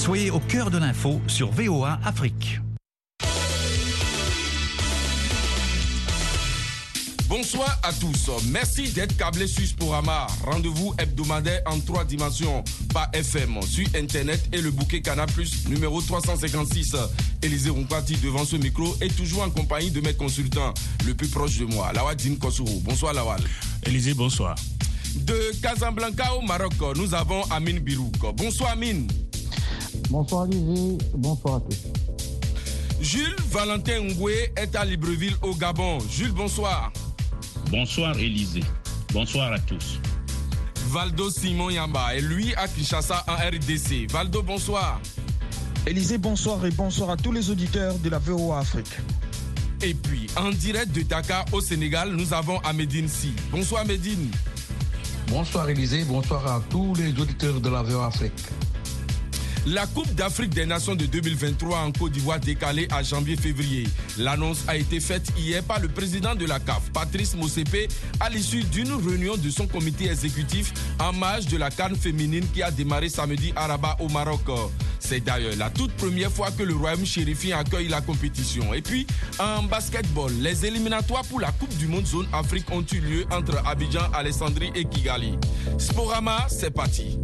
Soyez 0.00 0.30
au 0.30 0.40
cœur 0.40 0.70
de 0.70 0.78
l'info 0.78 1.20
sur 1.26 1.50
VOA 1.50 2.00
Afrique. 2.06 2.58
Bonsoir 7.28 7.78
à 7.82 7.92
tous. 7.92 8.30
Merci 8.50 8.88
d'être 8.92 9.14
câblé 9.18 9.46
sur 9.46 9.66
Sporama. 9.66 10.26
Rendez-vous 10.46 10.94
hebdomadaire 10.98 11.60
en 11.66 11.78
trois 11.80 12.06
dimensions 12.06 12.64
par 12.94 13.10
FM, 13.12 13.60
sur 13.60 13.86
Internet 13.94 14.40
et 14.54 14.62
le 14.62 14.70
bouquet 14.70 15.02
Canal 15.02 15.26
Plus 15.26 15.68
numéro 15.68 16.00
356. 16.00 16.96
Élisée 17.42 17.68
Rumpati 17.68 18.16
devant 18.16 18.46
ce 18.46 18.56
micro 18.56 18.96
et 19.02 19.08
toujours 19.08 19.42
en 19.42 19.50
compagnie 19.50 19.90
de 19.90 20.00
mes 20.00 20.14
consultants 20.14 20.72
le 21.06 21.12
plus 21.12 21.28
proche 21.28 21.58
de 21.58 21.66
moi, 21.66 21.92
Lawal 21.92 22.16
Din 22.16 22.36
Kosuru. 22.36 22.80
Bonsoir 22.80 23.12
Lawal. 23.12 23.42
Élisée, 23.84 24.14
bonsoir. 24.14 24.54
De 25.14 25.52
Casablanca 25.60 26.34
au 26.36 26.40
Maroc, 26.40 26.72
nous 26.96 27.12
avons 27.12 27.42
Amine 27.50 27.80
Birouk. 27.80 28.16
Bonsoir 28.34 28.70
Amine. 28.70 29.06
Bonsoir 30.10 30.46
Élisée, 30.46 30.98
bonsoir 31.14 31.54
à 31.54 31.60
tous. 31.60 31.86
Jules 33.00 33.36
Valentin 33.48 34.00
Ngoué 34.00 34.52
est 34.56 34.74
à 34.74 34.84
Libreville 34.84 35.36
au 35.40 35.54
Gabon. 35.54 36.00
Jules, 36.10 36.32
bonsoir. 36.32 36.92
Bonsoir 37.70 38.18
Élisée. 38.18 38.64
Bonsoir 39.12 39.52
à 39.52 39.60
tous. 39.60 40.00
Valdo 40.88 41.30
Simon 41.30 41.70
Yamba 41.70 42.16
est 42.16 42.22
lui 42.22 42.52
à 42.56 42.66
Kinshasa 42.66 43.24
en 43.28 43.34
RDC. 43.34 44.10
Valdo, 44.10 44.42
bonsoir. 44.42 45.00
Élisée, 45.86 46.18
bonsoir 46.18 46.66
et 46.66 46.72
bonsoir 46.72 47.10
à 47.10 47.16
tous 47.16 47.30
les 47.30 47.48
auditeurs 47.48 47.94
de 47.94 48.10
la 48.10 48.18
VOA 48.18 48.58
Afrique. 48.58 48.98
Et 49.80 49.94
puis, 49.94 50.26
en 50.36 50.50
direct 50.50 50.90
de 50.90 51.02
Dakar 51.02 51.44
au 51.52 51.60
Sénégal, 51.60 52.10
nous 52.10 52.34
avons 52.34 52.58
Ahmedine 52.60 53.06
Si. 53.06 53.32
Bonsoir 53.52 53.82
Ahmedine. 53.82 54.28
Bonsoir 55.28 55.70
Élisée, 55.70 56.02
bonsoir 56.02 56.44
à 56.48 56.60
tous 56.68 56.94
les 56.96 57.10
auditeurs 57.20 57.60
de 57.60 57.68
la 57.70 57.82
VOA 57.82 58.06
Afrique. 58.06 58.42
La 59.66 59.86
Coupe 59.86 60.14
d'Afrique 60.14 60.54
des 60.54 60.64
Nations 60.64 60.94
de 60.94 61.04
2023 61.04 61.80
en 61.80 61.92
Côte 61.92 62.12
d'Ivoire 62.12 62.40
décalée 62.40 62.88
à 62.90 63.02
janvier-février. 63.02 63.86
L'annonce 64.16 64.64
a 64.66 64.76
été 64.76 65.00
faite 65.00 65.30
hier 65.38 65.62
par 65.62 65.80
le 65.80 65.88
président 65.88 66.34
de 66.34 66.46
la 66.46 66.58
CAF, 66.58 66.90
Patrice 66.92 67.34
Motsepe, 67.34 67.92
à 68.20 68.30
l'issue 68.30 68.64
d'une 68.64 68.92
réunion 68.92 69.36
de 69.36 69.50
son 69.50 69.66
comité 69.66 70.08
exécutif 70.10 70.72
en 70.98 71.12
marge 71.12 71.46
de 71.46 71.58
la 71.58 71.70
Cannes 71.70 71.94
féminine 71.94 72.46
qui 72.54 72.62
a 72.62 72.70
démarré 72.70 73.10
samedi 73.10 73.52
à 73.54 73.66
Rabat 73.66 73.96
au 74.00 74.08
Maroc. 74.08 74.40
C'est 74.98 75.20
d'ailleurs 75.20 75.56
la 75.56 75.68
toute 75.68 75.92
première 75.92 76.30
fois 76.30 76.50
que 76.50 76.62
le 76.62 76.74
Royaume 76.74 77.04
chérifien 77.04 77.58
accueille 77.58 77.88
la 77.88 78.00
compétition. 78.00 78.72
Et 78.72 78.80
puis, 78.80 79.06
en 79.38 79.64
basketball, 79.64 80.32
les 80.40 80.64
éliminatoires 80.64 81.24
pour 81.24 81.40
la 81.40 81.52
Coupe 81.52 81.76
du 81.76 81.86
Monde 81.86 82.06
Zone 82.06 82.28
Afrique 82.32 82.70
ont 82.70 82.84
eu 82.92 83.00
lieu 83.00 83.26
entre 83.30 83.62
Abidjan, 83.66 84.10
Alessandrie 84.14 84.72
et 84.74 84.84
Kigali. 84.84 85.34
Sporama, 85.78 86.46
c'est 86.48 86.70
parti. 86.70 87.18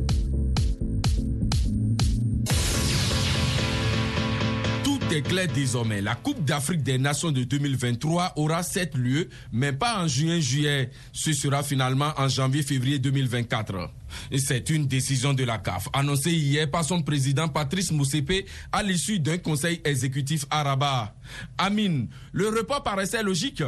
Est 5.12 5.22
clair 5.22 5.46
désormais. 5.54 6.00
La 6.00 6.14
Coupe 6.14 6.44
d'Afrique 6.44 6.82
des 6.82 6.98
Nations 6.98 7.30
de 7.30 7.44
2023 7.44 8.32
aura 8.36 8.62
7 8.62 8.96
lieux, 8.96 9.28
mais 9.52 9.72
pas 9.72 10.02
en 10.02 10.08
juin-juillet. 10.08 10.90
Ce 11.12 11.32
sera 11.32 11.62
finalement 11.62 12.12
en 12.16 12.28
janvier-février 12.28 12.98
2024. 12.98 13.90
Et 14.30 14.38
c'est 14.38 14.70
une 14.70 14.86
décision 14.86 15.34
de 15.34 15.44
la 15.44 15.58
CAF, 15.58 15.88
annoncée 15.92 16.32
hier 16.32 16.70
par 16.70 16.84
son 16.84 17.02
président 17.02 17.48
Patrice 17.48 17.92
Moussepe 17.92 18.46
à 18.72 18.82
l'issue 18.82 19.20
d'un 19.20 19.38
conseil 19.38 19.80
exécutif 19.84 20.44
à 20.50 20.62
Rabat. 20.62 21.14
Amine, 21.58 22.08
le 22.32 22.48
report 22.48 22.82
paraissait 22.82 23.22
logique? 23.22 23.62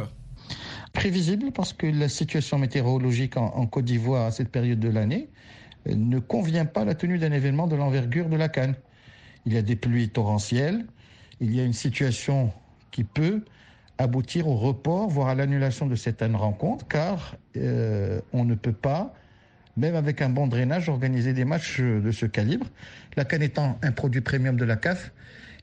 Prévisible 0.93 1.51
parce 1.51 1.73
que 1.73 1.87
la 1.87 2.09
situation 2.09 2.57
météorologique 2.57 3.37
en, 3.37 3.53
en 3.55 3.67
Côte 3.67 3.85
d'Ivoire 3.85 4.25
à 4.25 4.31
cette 4.31 4.49
période 4.49 4.79
de 4.79 4.89
l'année 4.89 5.29
euh, 5.87 5.95
ne 5.95 6.19
convient 6.19 6.65
pas 6.65 6.81
à 6.81 6.85
la 6.85 6.95
tenue 6.95 7.19
d'un 7.19 7.31
événement 7.31 7.67
de 7.67 7.75
l'envergure 7.75 8.27
de 8.29 8.35
la 8.35 8.49
Cannes. 8.49 8.75
Il 9.45 9.53
y 9.53 9.57
a 9.57 9.61
des 9.61 9.75
pluies 9.75 10.09
torrentielles, 10.09 10.85
il 11.39 11.55
y 11.55 11.59
a 11.59 11.63
une 11.63 11.73
situation 11.73 12.51
qui 12.91 13.03
peut 13.03 13.41
aboutir 13.97 14.47
au 14.47 14.55
report, 14.55 15.09
voire 15.09 15.29
à 15.29 15.35
l'annulation 15.35 15.85
de 15.85 15.95
certaines 15.95 16.35
rencontres, 16.35 16.87
car 16.87 17.35
euh, 17.57 18.21
on 18.31 18.45
ne 18.45 18.55
peut 18.55 18.73
pas, 18.73 19.13
même 19.77 19.95
avec 19.95 20.21
un 20.21 20.29
bon 20.29 20.47
drainage, 20.47 20.89
organiser 20.89 21.33
des 21.33 21.45
matchs 21.45 21.81
de 21.81 22.11
ce 22.11 22.25
calibre. 22.25 22.67
La 23.17 23.25
canne 23.25 23.41
étant 23.41 23.77
un 23.81 23.91
produit 23.91 24.21
premium 24.21 24.55
de 24.55 24.65
la 24.65 24.77
CAF, 24.77 25.11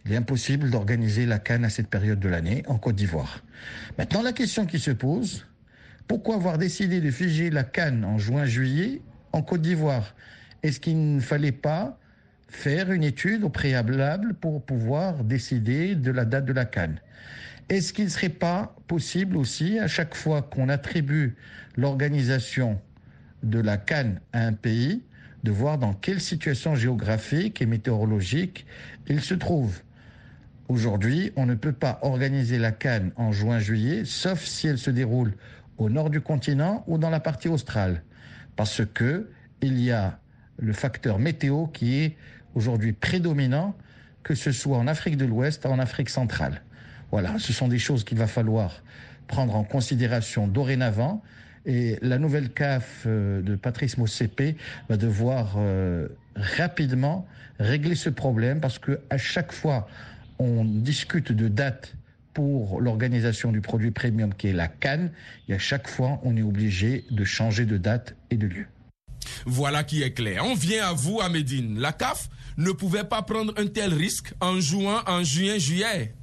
il 0.04 0.12
est 0.12 0.16
impossible 0.16 0.70
d'organiser 0.70 1.26
la 1.26 1.38
canne 1.38 1.64
à 1.64 1.70
cette 1.70 1.88
période 1.88 2.20
de 2.20 2.28
l'année 2.28 2.62
en 2.68 2.78
Côte 2.78 2.94
d'Ivoire. 2.94 3.42
Maintenant, 3.98 4.22
la 4.22 4.32
question 4.32 4.66
qui 4.66 4.78
se 4.78 4.92
pose, 4.92 5.46
pourquoi 6.06 6.36
avoir 6.36 6.58
décidé 6.58 7.00
de 7.00 7.10
figer 7.10 7.50
la 7.50 7.64
canne 7.64 8.04
en 8.04 8.18
juin-juillet 8.18 9.00
en 9.32 9.42
Côte 9.42 9.62
d'Ivoire? 9.62 10.14
Est-ce 10.62 10.78
qu'il 10.78 11.16
ne 11.16 11.20
fallait 11.20 11.52
pas 11.52 11.98
faire 12.48 12.92
une 12.92 13.04
étude 13.04 13.44
au 13.44 13.48
préalable 13.48 14.34
pour 14.34 14.64
pouvoir 14.64 15.24
décider 15.24 15.94
de 15.94 16.10
la 16.10 16.24
date 16.24 16.44
de 16.44 16.52
la 16.52 16.64
canne. 16.64 17.00
Est-ce 17.68 17.92
qu'il 17.92 18.04
ne 18.04 18.10
serait 18.10 18.28
pas 18.28 18.76
possible 18.86 19.36
aussi, 19.36 19.78
à 19.78 19.88
chaque 19.88 20.14
fois 20.14 20.42
qu'on 20.42 20.68
attribue 20.68 21.34
l'organisation 21.76 22.80
de 23.42 23.58
la 23.60 23.76
canne 23.76 24.20
à 24.32 24.46
un 24.46 24.52
pays, 24.52 25.02
de 25.42 25.50
voir 25.50 25.78
dans 25.78 25.92
quelle 25.92 26.20
situation 26.20 26.74
géographique 26.74 27.60
et 27.60 27.66
météorologique 27.66 28.66
il 29.08 29.20
se 29.20 29.34
trouve? 29.34 29.80
Aujourd'hui, 30.68 31.32
on 31.36 31.46
ne 31.46 31.54
peut 31.54 31.72
pas 31.72 31.98
organiser 32.02 32.58
la 32.58 32.72
canne 32.72 33.12
en 33.16 33.30
juin-juillet, 33.30 34.04
sauf 34.04 34.44
si 34.44 34.66
elle 34.66 34.78
se 34.78 34.90
déroule 34.90 35.34
au 35.78 35.88
nord 35.90 36.10
du 36.10 36.20
continent 36.20 36.84
ou 36.86 36.98
dans 36.98 37.10
la 37.10 37.20
partie 37.20 37.48
australe, 37.48 38.02
parce 38.56 38.82
que 38.94 39.30
il 39.60 39.80
y 39.80 39.90
a 39.90 40.18
le 40.58 40.72
facteur 40.72 41.18
météo 41.18 41.66
qui 41.66 41.98
est 41.98 42.16
aujourd'hui 42.56 42.92
prédominant, 42.92 43.76
que 44.24 44.34
ce 44.34 44.50
soit 44.50 44.76
en 44.76 44.88
Afrique 44.88 45.16
de 45.16 45.24
l'Ouest 45.24 45.64
ou 45.64 45.68
en 45.68 45.78
Afrique 45.78 46.08
centrale. 46.08 46.62
Voilà, 47.12 47.38
ce 47.38 47.52
sont 47.52 47.68
des 47.68 47.78
choses 47.78 48.02
qu'il 48.02 48.18
va 48.18 48.26
falloir 48.26 48.82
prendre 49.28 49.54
en 49.54 49.62
considération 49.62 50.48
dorénavant. 50.48 51.22
Et 51.66 51.98
la 52.00 52.18
nouvelle 52.18 52.50
CAF 52.50 53.02
euh, 53.06 53.42
de 53.42 53.56
Patrice 53.56 53.98
Mossepe 53.98 54.56
va 54.88 54.96
devoir 54.96 55.54
euh, 55.58 56.08
rapidement 56.34 57.26
régler 57.58 57.94
ce 57.94 58.08
problème 58.08 58.60
parce 58.60 58.78
que 58.78 59.00
à 59.10 59.18
chaque 59.18 59.52
fois 59.52 59.88
on 60.38 60.64
discute 60.64 61.32
de 61.32 61.48
date 61.48 61.94
pour 62.34 62.80
l'organisation 62.80 63.50
du 63.50 63.60
produit 63.60 63.90
premium 63.90 64.34
qui 64.34 64.48
est 64.48 64.52
la 64.52 64.68
canne, 64.68 65.10
et 65.48 65.54
à 65.54 65.58
chaque 65.58 65.88
fois 65.88 66.20
on 66.22 66.36
est 66.36 66.42
obligé 66.42 67.04
de 67.10 67.24
changer 67.24 67.64
de 67.64 67.78
date 67.78 68.14
et 68.30 68.36
de 68.36 68.46
lieu. 68.46 68.66
Voilà 69.46 69.84
qui 69.84 70.02
est 70.02 70.12
clair. 70.12 70.44
On 70.44 70.54
vient 70.54 70.86
à 70.86 70.92
vous 70.92 71.20
à. 71.20 71.30
La 71.76 71.92
CAF 71.92 72.28
ne 72.56 72.72
pouvait 72.72 73.04
pas 73.04 73.22
prendre 73.22 73.52
un 73.56 73.66
tel 73.66 73.94
risque 73.94 74.34
en 74.40 74.60
jouant 74.60 75.02
en 75.06 75.22
juin-juillet. 75.22 76.15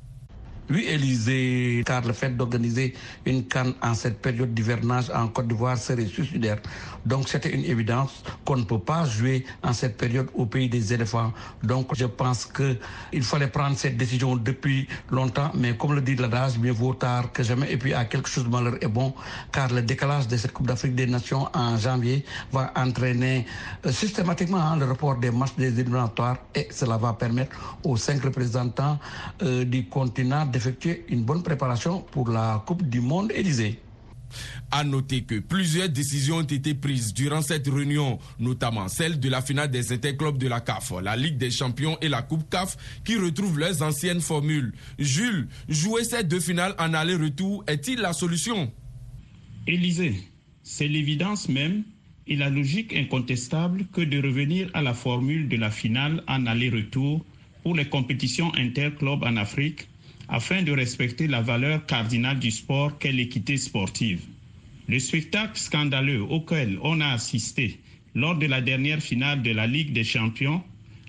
Oui, 0.69 0.85
Élysée, 0.87 1.83
car 1.85 2.01
le 2.05 2.13
fait 2.13 2.35
d'organiser 2.37 2.93
une 3.25 3.45
canne 3.45 3.73
en 3.81 3.93
cette 3.93 4.21
période 4.21 4.53
d'hivernage 4.53 5.11
en 5.13 5.27
Côte 5.27 5.47
d'Ivoire 5.47 5.77
serait 5.77 6.05
suicidaire. 6.05 6.59
Donc 7.05 7.27
c'était 7.27 7.53
une 7.53 7.65
évidence 7.65 8.23
qu'on 8.45 8.55
ne 8.55 8.63
peut 8.63 8.79
pas 8.79 9.03
jouer 9.05 9.45
en 9.61 9.73
cette 9.73 9.97
période 9.97 10.29
au 10.33 10.45
pays 10.45 10.69
des 10.69 10.93
éléphants. 10.93 11.33
Donc 11.63 11.93
je 11.95 12.05
pense 12.05 12.45
qu'il 12.45 13.23
fallait 13.23 13.47
prendre 13.47 13.77
cette 13.77 13.97
décision 13.97 14.37
depuis 14.37 14.87
longtemps, 15.11 15.51
mais 15.53 15.75
comme 15.75 15.95
le 15.95 16.01
dit 16.01 16.15
l'adage, 16.15 16.57
mieux 16.57 16.71
vaut 16.71 16.93
tard 16.93 17.33
que 17.33 17.43
jamais. 17.43 17.69
Et 17.69 17.77
puis 17.77 17.93
à 17.93 18.05
quelque 18.05 18.29
chose 18.29 18.45
de 18.45 18.49
malheur 18.49 18.75
est 18.81 18.87
bon, 18.87 19.13
car 19.51 19.67
le 19.73 19.81
décalage 19.81 20.29
de 20.29 20.37
cette 20.37 20.53
Coupe 20.53 20.67
d'Afrique 20.67 20.95
des 20.95 21.07
Nations 21.07 21.49
en 21.53 21.77
janvier 21.77 22.23
va 22.53 22.71
entraîner 22.77 23.45
euh, 23.85 23.91
systématiquement 23.91 24.61
hein, 24.61 24.77
le 24.77 24.85
report 24.85 25.17
des 25.17 25.31
matchs 25.31 25.55
des 25.57 25.77
éliminatoires 25.77 26.37
et 26.55 26.69
cela 26.71 26.95
va 26.97 27.11
permettre 27.13 27.77
aux 27.83 27.97
cinq 27.97 28.23
représentants 28.23 28.97
euh, 29.41 29.65
du 29.65 29.87
continent 29.87 30.45
d'effectuer 30.53 31.03
une 31.09 31.23
bonne 31.23 31.43
préparation 31.43 32.01
pour 32.11 32.29
la 32.29 32.63
Coupe 32.65 32.83
du 32.87 33.01
Monde 33.01 33.31
Élysée. 33.35 33.79
À 34.71 34.83
noter 34.83 35.23
que 35.23 35.39
plusieurs 35.39 35.89
décisions 35.89 36.37
ont 36.37 36.41
été 36.41 36.73
prises 36.73 37.13
durant 37.13 37.41
cette 37.41 37.67
réunion, 37.67 38.19
notamment 38.39 38.87
celle 38.87 39.19
de 39.19 39.29
la 39.29 39.41
finale 39.41 39.69
des 39.69 39.91
interclubs 39.91 40.37
de 40.37 40.47
la 40.47 40.61
CAF, 40.61 40.93
la 41.03 41.15
Ligue 41.15 41.37
des 41.37 41.51
champions 41.51 41.97
et 42.01 42.09
la 42.09 42.21
Coupe 42.21 42.49
CAF, 42.49 42.77
qui 43.03 43.17
retrouvent 43.17 43.59
leurs 43.59 43.81
anciennes 43.81 44.21
formules. 44.21 44.73
Jules, 44.97 45.47
jouer 45.69 46.03
ces 46.03 46.23
deux 46.23 46.39
finales 46.39 46.75
en 46.79 46.93
aller-retour 46.93 47.63
est-il 47.67 47.99
la 47.99 48.13
solution? 48.13 48.71
Élysée, 49.67 50.15
c'est 50.63 50.87
l'évidence 50.87 51.49
même 51.49 51.83
et 52.25 52.35
la 52.35 52.49
logique 52.49 52.95
incontestable 52.95 53.85
que 53.91 54.01
de 54.01 54.17
revenir 54.17 54.69
à 54.73 54.81
la 54.81 54.93
formule 54.93 55.47
de 55.49 55.57
la 55.57 55.69
finale 55.69 56.23
en 56.27 56.45
aller-retour 56.47 57.23
pour 57.61 57.75
les 57.75 57.85
compétitions 57.85 58.51
interclubs 58.55 59.23
en 59.23 59.37
Afrique 59.37 59.87
afin 60.29 60.61
de 60.61 60.71
respecter 60.71 61.27
la 61.27 61.41
valeur 61.41 61.85
cardinale 61.85 62.39
du 62.39 62.51
sport 62.51 62.97
qu'est 62.97 63.11
l'équité 63.11 63.57
sportive. 63.57 64.21
Le 64.87 64.99
spectacle 64.99 65.57
scandaleux 65.57 66.21
auquel 66.21 66.77
on 66.81 67.01
a 67.01 67.07
assisté 67.07 67.79
lors 68.15 68.35
de 68.35 68.45
la 68.45 68.61
dernière 68.61 69.01
finale 69.01 69.41
de 69.41 69.51
la 69.51 69.67
Ligue 69.67 69.93
des 69.93 70.03
Champions, 70.03 70.63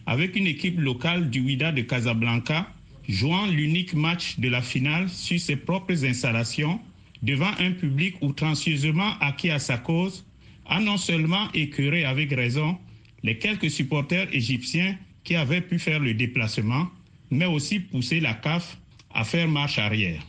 avec 0.07 0.37
une 0.37 0.47
équipe 0.47 0.79
locale 0.79 1.31
du 1.31 1.41
Wida 1.41 1.73
de 1.73 1.83
Casablanca 1.83 2.69
jouant 3.09 3.47
l'unique 3.47 3.95
match 3.95 4.39
de 4.39 4.49
la 4.49 4.63
finale 4.63 5.09
sur 5.09 5.39
ses 5.39 5.57
propres 5.57 6.05
installations 6.05 6.81
devant 7.23 7.51
un 7.59 7.73
public 7.73 8.17
outrancieusement 8.21 9.19
acquis 9.21 9.51
à 9.51 9.59
sa 9.59 9.79
cause, 9.79 10.25
a 10.67 10.81
non 10.81 10.97
seulement 10.97 11.51
écœuré 11.53 12.05
avec 12.05 12.33
raison 12.33 12.79
les 13.23 13.39
quelques 13.39 13.71
supporters 13.71 14.29
égyptiens 14.33 14.97
qui 15.25 15.35
avait 15.35 15.63
pu 15.63 15.79
faire 15.79 16.01
le 16.01 16.15
déplacement, 16.15 16.89
mais 17.31 17.47
aussi 17.47 17.81
pousser 17.81 18.21
la 18.21 18.35
CAF 18.35 18.79
à 19.15 19.25
faire 19.25 19.49
marche 19.49 19.79
arrière. 19.79 20.23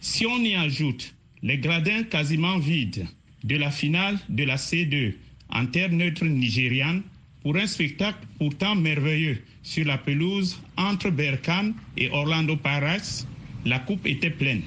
Si 0.00 0.24
on 0.26 0.38
y 0.42 0.54
ajoute 0.54 1.14
les 1.42 1.58
gradins 1.58 2.04
quasiment 2.04 2.58
vides 2.58 3.06
de 3.44 3.56
la 3.56 3.70
finale 3.70 4.18
de 4.28 4.44
la 4.44 4.56
C2 4.56 5.14
en 5.50 5.66
terre 5.66 5.90
neutre 5.92 6.24
nigériane, 6.24 7.02
pour 7.42 7.56
un 7.56 7.66
spectacle 7.68 8.26
pourtant 8.38 8.74
merveilleux 8.74 9.40
sur 9.62 9.84
la 9.84 9.98
pelouse 9.98 10.60
entre 10.76 11.10
Berkane 11.10 11.74
et 11.96 12.10
Orlando 12.10 12.56
Pirates, 12.56 13.26
la 13.64 13.78
coupe 13.78 14.04
était 14.06 14.30
pleine. 14.30 14.62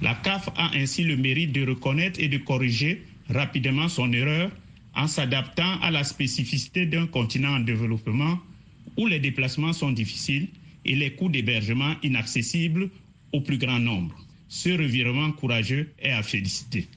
La 0.00 0.14
CAF 0.14 0.48
a 0.56 0.70
ainsi 0.74 1.02
le 1.02 1.16
mérite 1.16 1.52
de 1.52 1.66
reconnaître 1.66 2.20
et 2.20 2.28
de 2.28 2.38
corriger 2.38 3.02
rapidement 3.28 3.88
son 3.88 4.12
erreur 4.12 4.52
en 4.94 5.06
s'adaptant 5.06 5.80
à 5.80 5.90
la 5.90 6.04
spécificité 6.04 6.86
d'un 6.86 7.06
continent 7.06 7.56
en 7.56 7.60
développement 7.60 8.38
où 8.96 9.06
les 9.06 9.18
déplacements 9.18 9.72
sont 9.72 9.90
difficiles 9.90 10.48
et 10.84 10.94
les 10.94 11.14
coûts 11.14 11.28
d'hébergement 11.28 11.94
inaccessibles 12.02 12.90
au 13.32 13.40
plus 13.40 13.58
grand 13.58 13.78
nombre. 13.78 14.14
Ce 14.48 14.68
revirement 14.68 15.32
courageux 15.32 15.92
est 15.98 16.10
à 16.10 16.22
féliciter. 16.22 16.88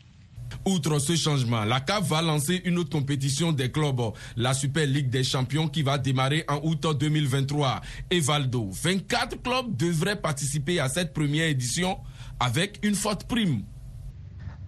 Outre 0.65 0.99
ce 0.99 1.15
changement, 1.15 1.63
la 1.63 1.79
CAF 1.79 2.07
va 2.07 2.21
lancer 2.21 2.61
une 2.65 2.77
autre 2.77 2.89
compétition 2.89 3.51
des 3.51 3.71
clubs, 3.71 4.01
la 4.35 4.53
Super 4.53 4.85
Ligue 4.85 5.09
des 5.09 5.23
Champions 5.23 5.67
qui 5.67 5.81
va 5.81 5.97
démarrer 5.97 6.43
en 6.47 6.59
août 6.63 6.85
2023. 6.99 7.81
Et 8.11 8.19
Valdo, 8.19 8.69
24 8.71 9.41
clubs 9.41 9.75
devraient 9.75 10.19
participer 10.19 10.79
à 10.79 10.89
cette 10.89 11.13
première 11.13 11.47
édition 11.47 11.97
avec 12.39 12.79
une 12.83 12.95
forte 12.95 13.25
prime. 13.27 13.63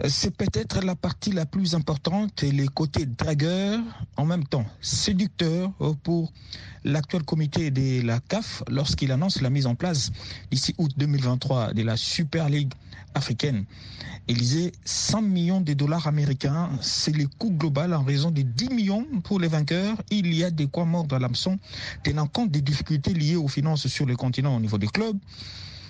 C'est 0.05 0.35
peut-être 0.35 0.81
la 0.85 0.95
partie 0.95 1.31
la 1.31 1.47
plus 1.47 1.73
importante 1.73 2.43
et 2.43 2.51
les 2.51 2.67
côtés 2.67 3.07
dragueurs, 3.07 3.79
en 4.15 4.25
même 4.25 4.45
temps 4.45 4.65
séducteurs 4.79 5.71
pour 6.03 6.31
l'actuel 6.83 7.23
comité 7.23 7.71
de 7.71 8.05
la 8.05 8.19
CAF 8.19 8.63
lorsqu'il 8.69 9.11
annonce 9.11 9.41
la 9.41 9.49
mise 9.49 9.65
en 9.65 9.73
place 9.73 10.11
d'ici 10.51 10.75
août 10.77 10.91
2023 10.97 11.73
de 11.73 11.81
la 11.81 11.97
Super 11.97 12.47
League 12.47 12.73
africaine. 13.15 13.65
Élysée, 14.27 14.71
100 14.85 15.23
millions 15.23 15.61
de 15.61 15.73
dollars 15.73 16.05
américains, 16.05 16.69
c'est 16.79 17.15
le 17.15 17.25
coût 17.39 17.49
global 17.49 17.93
en 17.93 18.03
raison 18.03 18.29
de 18.29 18.43
10 18.43 18.69
millions 18.69 19.05
pour 19.23 19.39
les 19.39 19.47
vainqueurs. 19.47 19.97
Il 20.11 20.31
y 20.31 20.43
a 20.43 20.51
des 20.51 20.67
quoi 20.67 20.85
mordre 20.85 21.15
à 21.15 21.19
l'hameçon, 21.19 21.57
tenant 22.03 22.27
compte 22.27 22.51
des 22.51 22.61
difficultés 22.61 23.15
liées 23.15 23.35
aux 23.35 23.47
finances 23.47 23.87
sur 23.87 24.05
le 24.05 24.15
continent 24.15 24.55
au 24.55 24.59
niveau 24.59 24.77
des 24.77 24.87
clubs. 24.87 25.17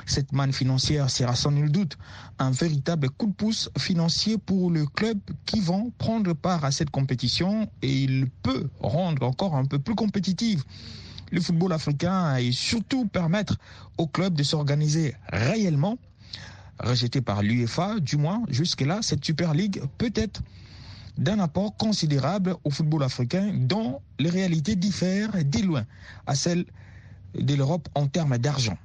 Cette 0.08 0.32
manne 0.32 0.54
financière 0.54 1.10
sera 1.10 1.36
sans 1.36 1.52
nul 1.52 1.70
doute 1.70 1.98
un 2.40 2.52
véritable 2.52 3.10
coup 3.10 3.28
de 3.28 3.34
pouce 3.34 3.70
financier 3.78 4.38
pour 4.38 4.72
le 4.72 4.86
club 4.86 5.20
qui 5.46 5.60
vont 5.60 5.92
prendre 5.98 6.34
part 6.34 6.64
à 6.64 6.72
cette 6.72 6.90
compétition 6.90 7.70
et 7.82 8.04
il 8.04 8.30
peut 8.30 8.70
rendre 8.80 9.28
encore 9.28 9.56
un 9.56 9.66
peu 9.66 9.80
plus 9.80 9.96
compétitive 9.96 10.64
le 11.30 11.42
football 11.42 11.74
africain 11.74 12.38
et 12.38 12.54
surtout 12.54 13.06
permettre 13.06 13.58
au 13.98 14.08
club 14.08 14.34
de 14.34 14.44
s'organiser 14.44 15.14
réellement. 15.28 15.98
Rejeté 16.80 17.20
par 17.20 17.44
l'UEFA, 17.44 18.00
du 18.00 18.16
moins 18.16 18.44
jusque-là, 18.48 19.00
cette 19.02 19.26
Super 19.26 19.54
League 19.54 19.82
peut 19.98 20.14
être 20.16 20.42
d'un 21.18 21.40
apport 21.40 21.76
considérable 21.76 22.56
au 22.64 22.70
football 22.70 23.04
africain 23.04 23.52
dont 23.54 24.00
les 24.20 24.30
réalités 24.30 24.78
diffèrent 24.78 25.32
dès 25.44 25.64
loin 25.64 25.84
à 26.28 26.36
celles 26.36 26.66
de 27.38 27.56
l'Europe 27.56 27.90
en 27.94 28.08
termes 28.08 28.38
d'argent. 28.38 28.78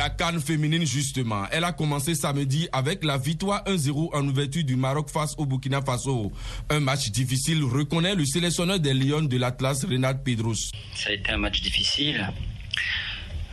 La 0.00 0.08
canne 0.08 0.40
féminine, 0.40 0.86
justement, 0.86 1.44
elle 1.52 1.62
a 1.62 1.72
commencé 1.72 2.14
samedi 2.14 2.66
avec 2.72 3.04
la 3.04 3.18
victoire 3.18 3.62
1-0 3.64 4.16
en 4.16 4.26
ouverture 4.26 4.64
du 4.64 4.74
Maroc 4.74 5.10
face 5.10 5.34
au 5.36 5.44
Burkina 5.44 5.82
Faso. 5.82 6.32
Un 6.70 6.80
match 6.80 7.10
difficile, 7.10 7.62
reconnaît 7.62 8.14
le 8.14 8.24
sélectionneur 8.24 8.80
des 8.80 8.94
Lions 8.94 9.20
de 9.20 9.36
l'Atlas, 9.36 9.84
Renat 9.84 10.14
Pedros. 10.14 10.70
Ça 10.94 11.10
a 11.10 11.12
été 11.12 11.30
un 11.30 11.36
match 11.36 11.60
difficile. 11.60 12.26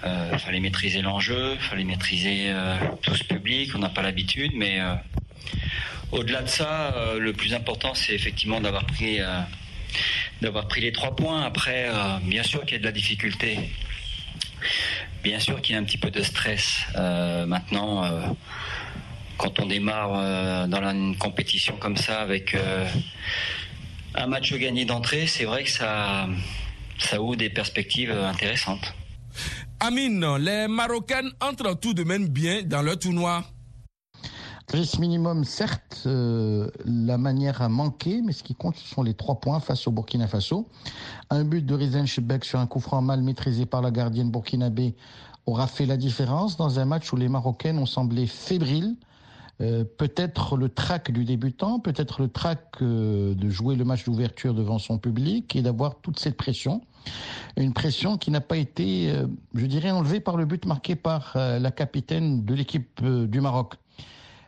Il 0.03 0.07
euh, 0.07 0.37
fallait 0.37 0.61
maîtriser 0.61 1.01
l'enjeu, 1.01 1.57
fallait 1.57 1.83
maîtriser 1.83 2.45
euh, 2.45 2.77
tout 3.01 3.13
ce 3.13 3.25
public, 3.25 3.71
on 3.75 3.79
n'a 3.79 3.89
pas 3.89 4.01
l'habitude, 4.01 4.53
mais 4.55 4.79
euh, 4.79 4.95
au-delà 6.13 6.43
de 6.43 6.47
ça, 6.47 6.95
le 7.19 7.33
plus 7.33 7.53
important, 7.53 7.93
c'est 7.93 8.13
effectivement 8.13 8.61
d'avoir 8.61 8.85
pris, 8.85 9.19
d'avoir 10.41 10.69
pris 10.69 10.79
les 10.79 10.93
trois 10.93 11.13
points. 11.13 11.41
Après, 11.41 11.89
bien 12.23 12.43
sûr 12.43 12.61
qu'il 12.61 12.71
y 12.71 12.75
a 12.75 12.79
de 12.79 12.85
la 12.85 12.93
difficulté. 12.93 13.69
Bien 15.27 15.41
sûr 15.41 15.61
qu'il 15.61 15.75
y 15.75 15.77
a 15.77 15.81
un 15.81 15.83
petit 15.83 15.97
peu 15.97 16.09
de 16.09 16.23
stress. 16.23 16.77
Euh, 16.95 17.45
maintenant, 17.45 18.05
euh, 18.05 18.27
quand 19.37 19.59
on 19.59 19.65
démarre 19.65 20.13
euh, 20.15 20.67
dans 20.67 20.81
une 20.83 21.17
compétition 21.17 21.75
comme 21.75 21.97
ça 21.97 22.21
avec 22.21 22.55
un 24.15 24.27
match 24.27 24.53
gagné 24.53 24.85
d'entrée, 24.85 25.27
c'est 25.27 25.43
vrai 25.43 25.65
que 25.65 25.69
ça, 25.69 26.29
ça 26.97 27.21
ouvre 27.21 27.35
des 27.35 27.49
perspectives 27.49 28.11
intéressantes. 28.11 28.93
Amine, 29.81 30.37
les 30.37 30.69
Marocaines 30.69 31.31
entrent 31.41 31.77
tout 31.77 31.93
de 31.93 32.05
même 32.05 32.29
bien 32.29 32.63
dans 32.63 32.81
leur 32.81 32.97
tournoi. 32.97 33.43
Risque 34.73 34.99
minimum, 34.99 35.45
certes, 35.45 36.03
euh, 36.07 36.69
la 36.83 37.17
manière 37.17 37.61
a 37.61 37.69
manqué, 37.69 38.21
mais 38.21 38.33
ce 38.33 38.43
qui 38.43 38.53
compte, 38.53 38.75
ce 38.75 38.85
sont 38.85 39.01
les 39.01 39.13
trois 39.13 39.35
points 39.35 39.61
face 39.61 39.87
au 39.87 39.91
Burkina 39.91 40.27
Faso. 40.27 40.67
Un 41.29 41.45
but 41.45 41.65
de 41.65 41.73
Rizen 41.73 42.05
Chebek 42.05 42.43
sur 42.43 42.59
un 42.59 42.67
coup 42.67 42.81
franc 42.81 43.01
mal 43.01 43.21
maîtrisé 43.21 43.65
par 43.65 43.81
la 43.81 43.91
gardienne 43.91 44.29
burkinabé 44.29 44.93
aura 45.45 45.67
fait 45.67 45.85
la 45.85 45.95
différence 45.95 46.57
dans 46.57 46.81
un 46.81 46.85
match 46.85 47.13
où 47.13 47.15
les 47.15 47.29
Marocaines 47.29 47.79
ont 47.79 47.85
semblé 47.85 48.27
fébriles. 48.27 48.97
Euh, 49.61 49.85
peut-être 49.85 50.57
le 50.57 50.67
trac 50.67 51.11
du 51.11 51.23
débutant, 51.23 51.79
peut-être 51.79 52.21
le 52.21 52.27
trac 52.27 52.59
euh, 52.81 53.35
de 53.35 53.49
jouer 53.49 53.77
le 53.77 53.85
match 53.85 54.03
d'ouverture 54.03 54.53
devant 54.53 54.79
son 54.79 54.97
public 54.97 55.55
et 55.55 55.61
d'avoir 55.61 55.95
toute 56.01 56.19
cette 56.19 56.35
pression. 56.35 56.81
Une 57.55 57.71
pression 57.71 58.17
qui 58.17 58.31
n'a 58.31 58.41
pas 58.41 58.57
été, 58.57 59.15
je 59.55 59.65
dirais, 59.65 59.91
enlevée 59.91 60.19
par 60.19 60.35
le 60.35 60.43
but 60.43 60.65
marqué 60.65 60.97
par 60.97 61.37
la 61.37 61.71
capitaine 61.71 62.43
de 62.43 62.53
l'équipe 62.53 63.01
du 63.01 63.39
Maroc 63.39 63.75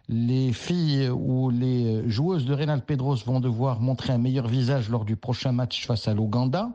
les 0.09 0.51
filles 0.53 1.07
ou 1.09 1.51
les 1.51 2.09
joueuses 2.09 2.45
de 2.45 2.53
Reynald 2.53 2.83
Pedros 2.83 3.17
vont 3.25 3.39
devoir 3.39 3.79
montrer 3.79 4.11
un 4.11 4.17
meilleur 4.17 4.47
visage 4.47 4.89
lors 4.89 5.05
du 5.05 5.15
prochain 5.15 5.51
match 5.51 5.85
face 5.85 6.07
à 6.07 6.15
l'Ouganda. 6.15 6.71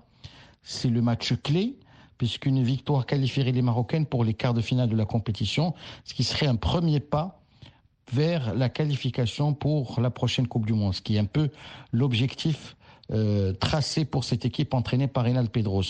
C'est 0.63 0.89
le 0.89 1.03
match 1.03 1.35
clé, 1.43 1.77
puisqu'une 2.17 2.63
victoire 2.63 3.07
qualifierait 3.07 3.51
les 3.51 3.61
Marocaines 3.61 4.07
pour 4.07 4.23
les 4.25 4.35
quarts 4.35 4.55
de 4.55 4.61
finale 4.61 4.89
de 4.89 4.97
la 4.97 5.05
compétition, 5.05 5.75
ce 6.05 6.15
qui 6.15 6.23
serait 6.23 6.47
un 6.47 6.55
premier 6.55 7.01
pas 7.01 7.41
vers 8.13 8.55
la 8.55 8.69
qualification 8.69 9.53
pour 9.53 10.01
la 10.01 10.11
prochaine 10.11 10.47
Coupe 10.47 10.67
du 10.67 10.73
Monde, 10.73 10.95
ce 10.95 11.03
qui 11.03 11.17
est 11.17 11.19
un 11.19 11.25
peu 11.25 11.51
l'objectif 11.93 12.77
euh, 13.13 13.53
tracé 13.53 14.07
pour 14.07 14.25
cette 14.25 14.47
équipe 14.47 14.73
entraînée 14.73 15.09
par 15.09 15.25
Reynald 15.25 15.51
Pedros. 15.51 15.83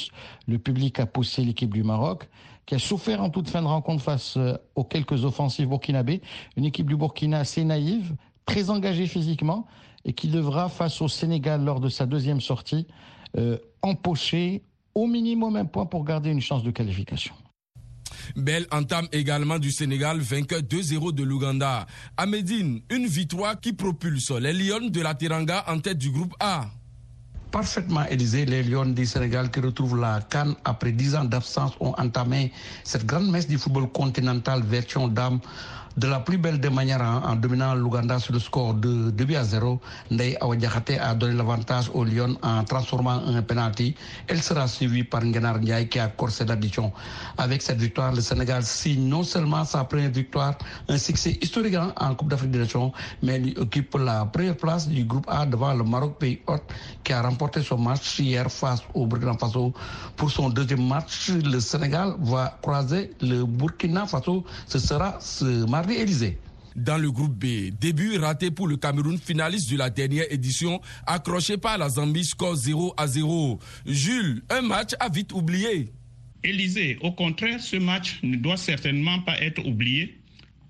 Le 0.49 0.59
public 0.59 0.99
a 0.99 1.07
poussé 1.07 1.45
l'équipe 1.45 1.73
du 1.73 1.85
Maroc, 1.85 2.29
qui 2.67 2.75
a 2.75 2.79
souffert 2.81 3.23
en 3.23 3.31
toute 3.31 3.49
fin 3.49 3.63
de 3.63 3.69
rencontre 3.69 4.03
face 4.03 4.37
euh, 4.37 4.57
aux 4.75 4.83
quelques 4.83 5.25
offensives 5.25 5.69
burkinabés. 5.69 6.23
Une 6.57 6.65
équipe 6.65 6.89
du 6.89 6.97
Burkina 6.97 7.39
assez 7.39 7.63
naïve, 7.63 8.17
très 8.47 8.69
engagée 8.69 9.07
physiquement, 9.07 9.67
et 10.05 10.13
qui 10.13 10.27
devra, 10.27 10.69
face 10.69 11.01
au 11.01 11.09
Sénégal 11.09 11.65
lors 11.65 11.81
de 11.81 11.89
sa 11.89 12.05
deuxième 12.05 12.41
sortie, 12.41 12.87
euh, 13.37 13.59
empocher 13.83 14.63
au 14.95 15.07
minimum 15.07 15.57
un 15.57 15.65
point 15.65 15.87
pour 15.87 16.05
garder 16.05 16.31
une 16.31 16.41
chance 16.41 16.63
de 16.65 16.71
qualification. 16.73 17.35
Belle 18.37 18.67
entame 18.73 19.07
également 19.13 19.59
du 19.59 19.71
Sénégal, 19.71 20.19
vainqueur 20.19 20.61
2-0 20.63 21.13
de 21.13 21.23
l'Ouganda. 21.23 21.87
À 22.17 22.27
Médine, 22.27 22.81
une 22.91 23.07
victoire 23.07 23.61
qui 23.61 23.73
propulse 23.73 24.31
les 24.33 24.53
Lions 24.53 24.89
de 24.89 25.01
la 25.01 25.15
Teranga 25.15 25.65
en 25.69 25.79
tête 25.79 25.99
du 25.99 26.11
groupe 26.11 26.35
A 26.41 26.67
parfaitement 27.55 28.05
Élysée, 28.11 28.47
les 28.47 28.65
Lions 28.65 28.85
du 28.87 29.07
Sénégal 29.07 29.49
qui 29.49 29.61
retrouvent 29.61 29.97
la 30.01 30.21
Cannes 30.29 30.57
après 30.65 30.91
dix 30.91 31.15
ans 31.15 31.23
d'absence 31.23 31.71
ont 31.79 31.95
entamé 31.99 32.51
cette 32.83 33.07
grande 33.07 33.31
messe 33.31 33.47
du 33.47 33.59
football 33.59 33.87
continental 33.93 34.61
version 34.65 35.07
d'âme 35.07 35.39
de 35.97 36.07
la 36.09 36.21
plus 36.21 36.39
belle 36.39 36.59
des 36.59 36.71
manières 36.71 37.01
en, 37.03 37.37
dominant 37.37 37.75
l'Ouganda 37.75 38.19
sur 38.19 38.33
le 38.33 38.41
score 38.41 38.75
de 38.75 39.11
2 39.11 39.37
à 39.37 39.45
0. 39.45 39.81
Ndeye 40.11 40.37
Awadjakate 40.41 40.99
a 41.01 41.15
donné 41.15 41.35
l'avantage 41.35 41.91
aux 41.95 42.05
Lions 42.05 42.37
en 42.43 42.65
transformant 42.65 43.23
un 43.27 43.43
penalty. 43.43 43.95
Elle 44.27 44.43
sera 44.43 44.67
suivie 44.67 45.05
par 45.05 45.23
Ngenar 45.25 45.59
Ndiaye 45.61 45.89
qui 45.89 45.99
a 46.01 46.09
corsé 46.09 46.45
l'addition. 46.45 46.93
Avec 47.39 47.63
cette 47.63 47.79
victoire, 47.79 48.13
le 48.13 48.21
Sénégal 48.21 48.65
signe 48.65 49.09
non 49.09 49.23
seulement 49.23 49.65
sa 49.65 49.85
première 49.85 50.11
victoire, 50.11 50.55
un 50.89 50.99
succès 50.99 51.39
historique 51.41 51.77
en 51.77 52.15
Coupe 52.15 52.29
d'Afrique 52.29 52.51
des 52.51 52.59
Nations, 52.59 52.93
mais 53.23 53.41
il 53.41 53.59
occupe 53.59 53.95
la 53.97 54.25
première 54.27 54.57
place 54.57 54.89
du 54.89 55.05
groupe 55.05 55.27
A 55.29 55.47
devant 55.47 55.75
le 55.75 55.85
Maroc 55.85 56.19
pays 56.19 56.41
hôte 56.47 56.63
qui 57.05 57.13
a 57.13 57.23
remporté 57.23 57.63
son 57.63 57.79
match 57.79 58.19
hier 58.19 58.51
face 58.51 58.83
au 58.95 59.07
Burkina 59.07 59.35
Faso. 59.35 59.73
Pour 60.17 60.31
son 60.31 60.51
deuxième 60.51 60.87
match, 60.87 61.31
le 61.31 61.61
Sénégal 61.61 62.15
va 62.21 62.59
croiser 62.63 63.13
le 63.21 63.45
Burkina 63.45 64.07
Faso. 64.07 64.45
Ce 64.67 64.79
sera 64.79 65.17
ce 65.21 65.65
dans 66.77 66.99
le 66.99 67.11
groupe 67.11 67.35
B, 67.35 67.71
début 67.79 68.17
raté 68.19 68.51
pour 68.51 68.67
le 68.67 68.77
Cameroun, 68.77 69.19
finaliste 69.19 69.71
de 69.71 69.77
la 69.77 69.91
dernière 69.91 70.27
édition, 70.31 70.81
accroché 71.07 71.57
par 71.57 71.79
la 71.79 71.89
Zambie, 71.89 72.25
score 72.25 72.57
0 72.57 72.95
à 72.97 73.07
0. 73.07 73.59
Jules, 73.87 74.43
un 74.51 74.63
match 74.63 74.91
à 74.99 75.09
vite 75.09 75.33
oublié. 75.33 75.93
Élysée, 76.43 76.99
au 77.01 77.13
contraire, 77.13 77.61
ce 77.61 77.77
match 77.77 78.19
ne 78.23 78.37
doit 78.37 78.57
certainement 78.57 79.21
pas 79.21 79.41
être 79.41 79.65
oublié, 79.65 80.19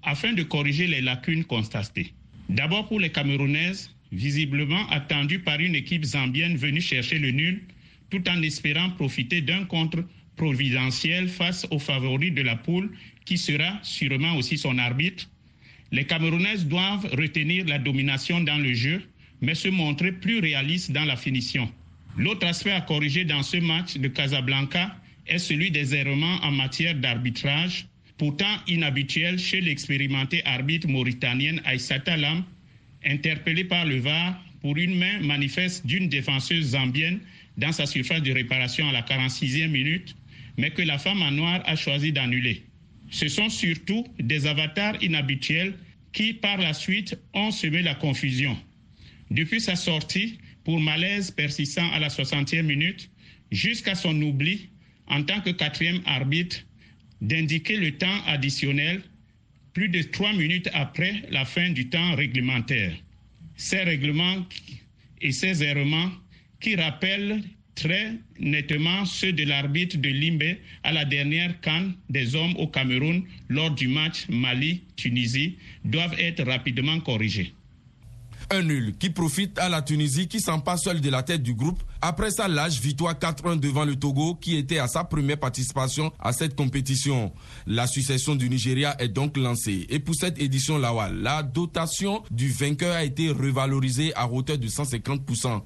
afin 0.03 0.33
de 0.33 0.43
corriger 0.43 0.87
les 0.87 1.01
lacunes 1.01 1.45
constatées. 1.45 2.13
D'abord 2.49 2.87
pour 2.87 3.01
les 3.01 3.11
Camerounaises, 3.11 3.91
visiblement 4.13 4.87
attendues 4.91 5.41
par 5.41 5.59
une 5.59 5.75
équipe 5.75 6.05
zambienne 6.05 6.57
venue 6.57 6.83
chercher 6.83 7.19
le 7.19 7.31
nul, 7.31 7.65
tout 8.11 8.23
en 8.29 8.43
espérant 8.43 8.91
profiter 8.91 9.41
d'un 9.41 9.65
contre 9.65 10.05
providentiel 10.37 11.29
face 11.29 11.67
aux 11.71 11.79
favoris 11.79 12.33
de 12.33 12.43
la 12.43 12.57
poule, 12.57 12.91
qui 13.25 13.39
sera 13.39 13.79
sûrement 13.83 14.37
aussi 14.37 14.59
son 14.59 14.79
arbitre. 14.79 15.29
Les 15.93 16.05
Camerounaises 16.05 16.67
doivent 16.67 17.07
retenir 17.13 17.65
la 17.67 17.79
domination 17.79 18.41
dans 18.41 18.59
le 18.59 18.75
jeu, 18.75 19.03
mais 19.41 19.55
se 19.55 19.69
montrer 19.69 20.13
plus 20.13 20.41
réalistes 20.41 20.93
dans 20.93 21.05
la 21.05 21.17
finition. 21.17 21.71
L'autre 22.17 22.47
aspect 22.47 22.73
à 22.73 22.81
corriger 22.81 23.25
dans 23.25 23.43
ce 23.43 23.57
match 23.59 23.97
de 23.97 24.09
Casablanca 24.09 24.97
est 25.27 25.39
celui 25.39 25.71
des 25.71 25.95
errements 25.95 26.39
en 26.43 26.53
matière 26.53 26.95
d'arbitrage, 26.95 27.87
pourtant 28.19 28.57
inhabituel 28.69 29.39
chez 29.39 29.61
l'expérimentée 29.61 30.43
arbitre 30.45 30.89
mauritanienne 30.89 31.61
Aïssata 31.65 32.17
Lam, 32.17 32.45
interpellée 33.05 33.65
par 33.65 33.85
le 33.85 33.99
VAR 33.99 34.41
pour 34.61 34.77
une 34.77 34.97
main 34.97 35.21
manifeste 35.21 35.87
d'une 35.87 36.09
défenseuse 36.09 36.71
zambienne 36.71 37.21
dans 37.57 37.73
sa 37.73 37.87
surface 37.87 38.23
de 38.23 38.33
réparation 38.33 38.89
à 38.89 38.93
la 38.93 39.03
46e 39.03 39.69
minute, 39.69 40.17
mais 40.57 40.71
que 40.71 40.83
la 40.83 40.99
femme 40.99 41.23
en 41.23 41.31
noir 41.31 41.63
a 41.67 41.77
choisi 41.77 42.13
d'annuler. 42.13 42.65
Ce 43.11 43.29
sont 43.29 43.49
surtout 43.49 44.07
des 44.19 44.47
avatars 44.47 45.03
inhabituels 45.03 45.75
qui, 46.13 46.33
par 46.33 46.59
la 46.59 46.73
suite, 46.73 47.19
ont 47.33 47.51
semé 47.51 47.83
la 47.83 47.95
confusion. 47.95 48.57
Depuis 49.31 49.61
sa 49.61 49.77
sortie, 49.77 50.39
pour 50.65 50.81
malaise 50.81 51.31
persistant 51.31 51.91
à 51.93 51.99
la 51.99 52.09
60e 52.09 52.63
minute, 52.63 53.11
jusqu'à 53.51 53.95
son 53.95 54.21
oubli, 54.23 54.69
en 55.07 55.23
tant 55.23 55.41
que 55.41 55.51
quatrième 55.51 56.01
arbitre, 56.07 56.65
d'indiquer 57.21 57.77
le 57.77 57.93
temps 57.93 58.23
additionnel 58.27 59.03
plus 59.73 59.89
de 59.89 60.03
trois 60.03 60.33
minutes 60.33 60.69
après 60.73 61.23
la 61.31 61.45
fin 61.45 61.71
du 61.71 61.89
temps 61.89 62.15
réglementaire. 62.15 62.95
Ces 63.57 63.83
règlements 63.83 64.47
et 65.21 65.33
ces 65.33 65.63
errements 65.63 66.11
qui 66.61 66.77
rappellent 66.77 67.43
très 67.75 68.15
nettement 68.39 69.05
ceux 69.05 69.33
de 69.33 69.45
l'arbitre 69.45 69.99
de 69.99 70.09
Limbe 70.09 70.57
à 70.83 70.93
la 70.93 71.05
dernière 71.05 71.61
canne 71.61 71.95
des 72.09 72.35
hommes 72.35 72.55
au 72.57 72.67
Cameroun 72.67 73.23
lors 73.49 73.71
du 73.71 73.89
match 73.89 74.27
Mali-Tunisie 74.29 75.57
doivent 75.85 76.19
être 76.19 76.45
rapidement 76.45 77.01
corrigés. 77.01 77.55
Un 78.51 78.63
nul 78.63 78.95
qui 78.99 79.09
profite 79.11 79.59
à 79.59 79.69
la 79.69 79.81
Tunisie 79.81 80.29
qui 80.29 80.39
s'en 80.41 80.61
passe 80.61 80.83
seul 80.83 81.01
de 81.01 81.09
la 81.09 81.23
tête 81.23 81.43
du 81.43 81.55
groupe 81.55 81.83
après 82.03 82.31
sa 82.31 82.47
lâche 82.47 82.79
victoire 82.79 83.15
4-1 83.15 83.59
devant 83.59 83.85
le 83.85 83.97
Togo 83.97 84.35
qui 84.35 84.57
était 84.57 84.79
à 84.79 84.87
sa 84.87 85.03
première 85.05 85.39
participation 85.39 86.13
à 86.21 86.33
cette 86.33 86.55
compétition. 86.55 87.33
La 87.67 87.87
succession 87.87 88.35
du 88.37 88.51
Nigeria 88.51 88.97
est 89.01 89.09
donc 89.09 89.39
lancée 89.39 89.87
et 89.89 89.99
pour 89.99 90.15
cette 90.15 90.39
édition 90.41 90.77
Lawal, 90.79 91.23
la 91.23 91.43
dotation 91.43 92.23
du 92.31 92.49
vainqueur 92.51 92.95
a 92.95 93.05
été 93.05 93.31
revalorisée 93.31 94.13
à 94.15 94.31
hauteur 94.31 94.59
de 94.59 94.69
150% 94.69 95.63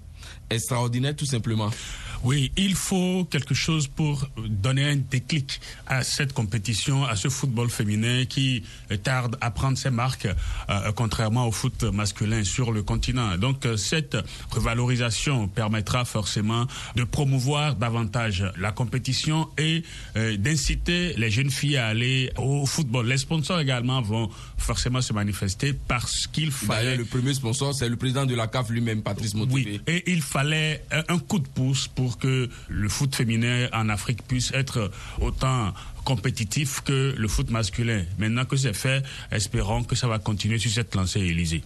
extraordinaire 0.51 1.17
tout 1.17 1.27
simplement. 1.27 1.71
Oui, 2.25 2.51
il 2.57 2.75
faut 2.75 3.27
quelque 3.31 3.55
chose 3.55 3.87
pour 3.87 4.29
donner 4.37 4.85
un 4.91 4.97
déclic 4.97 5.61
à 5.87 6.03
cette 6.03 6.33
compétition, 6.33 7.05
à 7.05 7.15
ce 7.15 7.29
football 7.29 7.71
féminin 7.71 8.25
qui 8.25 8.65
tarde 9.05 9.37
à 9.41 9.53
prendre 9.53 9.79
ses 9.79 9.91
marques, 9.91 10.27
euh, 10.69 10.93
contrairement 10.97 11.47
au 11.47 11.53
foot 11.53 11.85
masculin 11.85 12.43
sur 12.43 12.73
le 12.73 12.83
continent. 12.83 13.37
Donc 13.39 13.67
euh, 13.67 13.77
cette 13.77 14.17
revalorisation 14.51 15.47
permettra 15.47 16.05
forcément 16.05 16.67
de 16.97 17.05
promouvoir 17.05 17.77
davantage 17.77 18.45
la 18.59 18.73
compétition 18.73 19.49
et 19.57 19.85
euh, 20.17 20.37
d'inciter 20.37 21.15
les 21.17 21.31
jeunes 21.31 21.51
filles 21.51 21.77
à 21.77 21.87
aller 21.87 22.33
au 22.37 22.67
football. 22.67 23.07
Les 23.07 23.19
sponsors 23.19 23.61
également 23.61 24.03
vont 24.03 24.29
forcément 24.57 25.01
se 25.01 25.13
manifester 25.13 25.73
parce 25.73 26.27
qu'il 26.27 26.51
fallait... 26.51 26.97
le 26.97 27.05
premier 27.05 27.33
sponsor, 27.33 27.75
c'est 27.75 27.89
le 27.89 27.97
président 27.97 28.27
de 28.27 28.35
la 28.35 28.49
CAF 28.49 28.71
lui-même, 28.71 29.03
Patrice 29.03 29.35
Motivé. 29.35 29.81
Oui, 29.87 29.93
et 29.95 30.08
il 30.09 30.23
fallait 30.23 30.83
un 30.91 31.19
coup 31.19 31.39
de 31.39 31.49
pouce 31.49 31.87
pour 31.87 32.19
que 32.19 32.49
le 32.69 32.89
foot 32.89 33.15
féminin 33.15 33.69
en 33.73 33.89
Afrique 33.91 34.27
puisse 34.27 34.53
être 34.53 34.91
autant 35.21 35.75
compétitif 36.05 36.81
que 36.81 37.15
le 37.17 37.29
foot 37.29 37.51
masculin. 37.51 38.05
Maintenant 38.19 38.47
que 38.47 38.57
c'est 38.57 38.75
fait, 38.75 39.05
espérons 39.31 39.85
que 39.85 39.95
ça 39.95 40.09
va 40.09 40.19
continuer 40.19 40.59
sur 40.59 40.71
cette 40.71 40.95
lancée, 40.95 41.21
Élysée. 41.21 41.63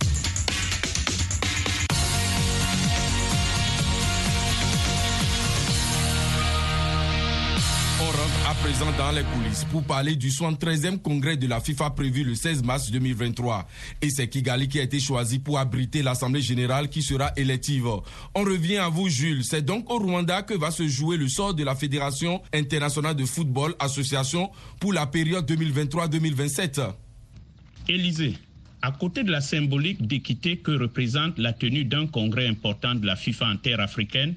Dans 8.80 9.12
les 9.12 9.22
coulisses 9.22 9.64
pour 9.70 9.82
parler 9.82 10.16
du 10.16 10.30
73e 10.30 10.98
congrès 10.98 11.36
de 11.36 11.46
la 11.46 11.60
FIFA 11.60 11.90
prévu 11.90 12.24
le 12.24 12.34
16 12.34 12.62
mars 12.64 12.90
2023. 12.90 13.68
Et 14.00 14.08
c'est 14.08 14.28
Kigali 14.28 14.66
qui 14.66 14.80
a 14.80 14.82
été 14.82 14.98
choisi 14.98 15.38
pour 15.38 15.58
abriter 15.58 16.02
l'Assemblée 16.02 16.40
générale 16.40 16.88
qui 16.88 17.02
sera 17.02 17.32
élective. 17.36 17.86
On 18.34 18.42
revient 18.42 18.78
à 18.78 18.88
vous, 18.88 19.08
Jules. 19.08 19.44
C'est 19.44 19.62
donc 19.62 19.90
au 19.90 19.98
Rwanda 19.98 20.42
que 20.42 20.54
va 20.54 20.70
se 20.70 20.88
jouer 20.88 21.18
le 21.18 21.28
sort 21.28 21.54
de 21.54 21.64
la 21.64 21.74
Fédération 21.74 22.40
internationale 22.54 23.14
de 23.14 23.26
football 23.26 23.74
association 23.78 24.50
pour 24.80 24.92
la 24.94 25.06
période 25.06 25.48
2023-2027. 25.50 26.80
Élysée. 27.88 28.36
À 28.80 28.90
côté 28.90 29.22
de 29.22 29.30
la 29.30 29.42
symbolique 29.42 30.06
d'équité 30.06 30.56
que 30.56 30.72
représente 30.72 31.38
la 31.38 31.52
tenue 31.52 31.84
d'un 31.84 32.06
congrès 32.06 32.48
important 32.48 32.94
de 32.94 33.06
la 33.06 33.16
FIFA 33.16 33.50
en 33.50 33.56
terre 33.56 33.80
africaine, 33.80 34.34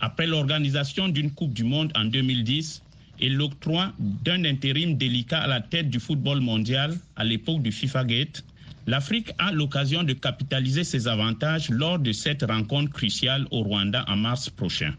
après 0.00 0.26
l'organisation 0.26 1.08
d'une 1.08 1.32
Coupe 1.32 1.52
du 1.52 1.64
Monde 1.64 1.92
en 1.96 2.04
2010, 2.04 2.82
et 3.22 3.28
l'octroi 3.28 3.92
d'un 3.98 4.44
intérim 4.44 4.96
délicat 4.98 5.38
à 5.38 5.46
la 5.46 5.60
tête 5.60 5.88
du 5.88 6.00
football 6.00 6.40
mondial 6.40 6.98
à 7.16 7.24
l'époque 7.24 7.62
du 7.62 7.70
FIFA 7.70 8.04
Gate, 8.04 8.44
l'Afrique 8.88 9.30
a 9.38 9.52
l'occasion 9.52 10.02
de 10.02 10.12
capitaliser 10.12 10.82
ses 10.82 11.06
avantages 11.06 11.70
lors 11.70 12.00
de 12.00 12.10
cette 12.10 12.42
rencontre 12.42 12.90
cruciale 12.90 13.46
au 13.52 13.62
Rwanda 13.62 14.04
en 14.08 14.16
mars 14.16 14.50
prochain. 14.50 14.92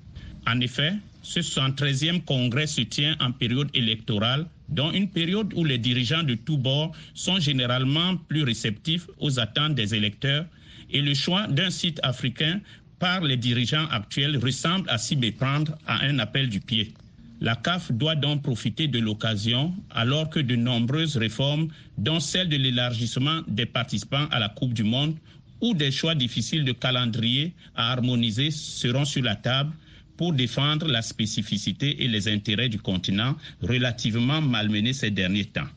En 0.48 0.60
effet, 0.62 0.94
ce 1.22 1.42
113e 1.42 2.24
congrès 2.24 2.68
se 2.68 2.82
tient 2.82 3.16
en 3.20 3.34
période 3.34 3.70
électorale, 3.74 4.46
dans 4.70 4.92
une 4.92 5.10
période 5.10 5.54
où 5.56 5.66
les 5.66 5.78
dirigeants 5.78 6.24
de 6.24 6.36
tous 6.36 6.58
bords 6.58 6.96
sont 7.14 7.40
généralement 7.40 8.16
plus 8.16 8.44
réceptifs 8.44 9.08
aux 9.20 9.38
attentes 9.38 9.76
des 9.76 9.96
électeurs 9.96 10.46
et 10.90 11.02
le 11.02 11.14
choix 11.14 11.48
d'un 11.48 11.70
site 11.70 12.00
africain 12.04 12.62
par 13.00 13.22
les 13.22 13.36
dirigeants 13.36 13.88
actuels 13.90 14.38
ressemble 14.38 14.90
à 14.90 14.98
s'y 14.98 15.18
méprendre 15.18 15.78
à 15.86 16.06
un 16.06 16.20
appel 16.20 16.48
du 16.48 16.62
pied. 16.62 16.94
La 17.44 17.58
CAF 17.58 17.92
doit 17.92 18.16
donc 18.16 18.42
profiter 18.42 18.88
de 18.88 19.00
l'occasion 19.00 19.76
alors 19.90 20.30
que 20.30 20.40
de 20.40 20.56
nombreuses 20.56 21.18
réformes, 21.18 21.68
dont 21.98 22.22
celle 22.22 22.48
de 22.48 22.56
l'élargissement 22.56 23.42
des 23.50 23.66
participants 23.66 24.28
à 24.32 24.40
la 24.40 24.48
Coupe 24.48 24.74
du 24.74 24.86
Monde 24.86 25.18
ou 25.60 25.74
des 25.74 25.92
choix 25.92 26.16
difficiles 26.16 26.64
de 26.64 26.72
calendrier 26.72 27.52
à 27.76 27.92
harmoniser 27.92 28.50
seront 28.50 29.04
sur 29.04 29.24
la 29.24 29.36
table 29.36 29.74
pour 30.16 30.32
défendre 30.32 30.88
la 30.88 31.02
spécificité 31.02 32.02
et 32.06 32.08
les 32.08 32.30
intérêts 32.30 32.70
du 32.70 32.80
continent 32.80 33.36
relativement 33.62 34.40
malmenés 34.40 34.94
ces 34.94 35.12
derniers 35.12 35.44
temps. 35.44 35.68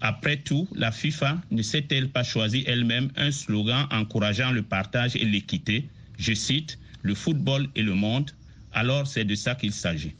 Après 0.00 0.36
tout, 0.36 0.68
la 0.72 0.92
FIFA 0.92 1.42
ne 1.50 1.62
s'est-elle 1.62 2.10
pas 2.10 2.22
choisi 2.22 2.62
elle-même 2.68 3.10
un 3.16 3.32
slogan 3.32 3.88
encourageant 3.90 4.52
le 4.52 4.62
partage 4.62 5.16
et 5.16 5.24
l'équité? 5.24 5.88
Je 6.16 6.34
cite, 6.34 6.78
le 7.02 7.16
football 7.16 7.66
et 7.74 7.82
le 7.82 7.94
monde. 7.94 8.30
Alors 8.72 9.08
c'est 9.08 9.24
de 9.24 9.34
ça 9.34 9.56
qu'il 9.56 9.72
s'agit. 9.72 10.12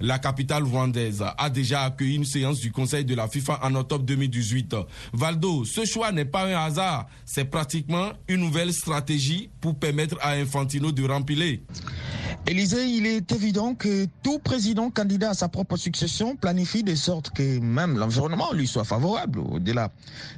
La 0.00 0.18
capitale 0.18 0.64
rwandaise 0.64 1.24
a 1.36 1.50
déjà 1.50 1.82
accueilli 1.82 2.16
une 2.16 2.24
séance 2.24 2.60
du 2.60 2.72
Conseil 2.72 3.04
de 3.04 3.14
la 3.14 3.28
FIFA 3.28 3.60
en 3.62 3.74
octobre 3.74 4.04
2018. 4.04 4.76
Valdo, 5.12 5.64
ce 5.64 5.84
choix 5.84 6.12
n'est 6.12 6.24
pas 6.24 6.44
un 6.44 6.64
hasard, 6.64 7.06
c'est 7.24 7.44
pratiquement 7.44 8.10
une 8.28 8.40
nouvelle 8.40 8.72
stratégie 8.72 9.50
pour 9.60 9.78
permettre 9.78 10.16
à 10.20 10.32
Infantino 10.32 10.92
de 10.92 11.06
rempiler. 11.06 11.62
Élisée, 12.46 12.86
il 12.86 13.06
est 13.06 13.30
évident 13.32 13.74
que 13.74 14.06
tout 14.22 14.38
président 14.38 14.90
candidat 14.90 15.30
à 15.30 15.34
sa 15.34 15.48
propre 15.48 15.76
succession 15.76 16.36
planifie 16.36 16.82
de 16.82 16.94
sorte 16.94 17.30
que 17.30 17.58
même 17.60 17.98
l'environnement 17.98 18.52
lui 18.52 18.66
soit 18.66 18.84
favorable. 18.84 19.38
Au-delà 19.40 19.92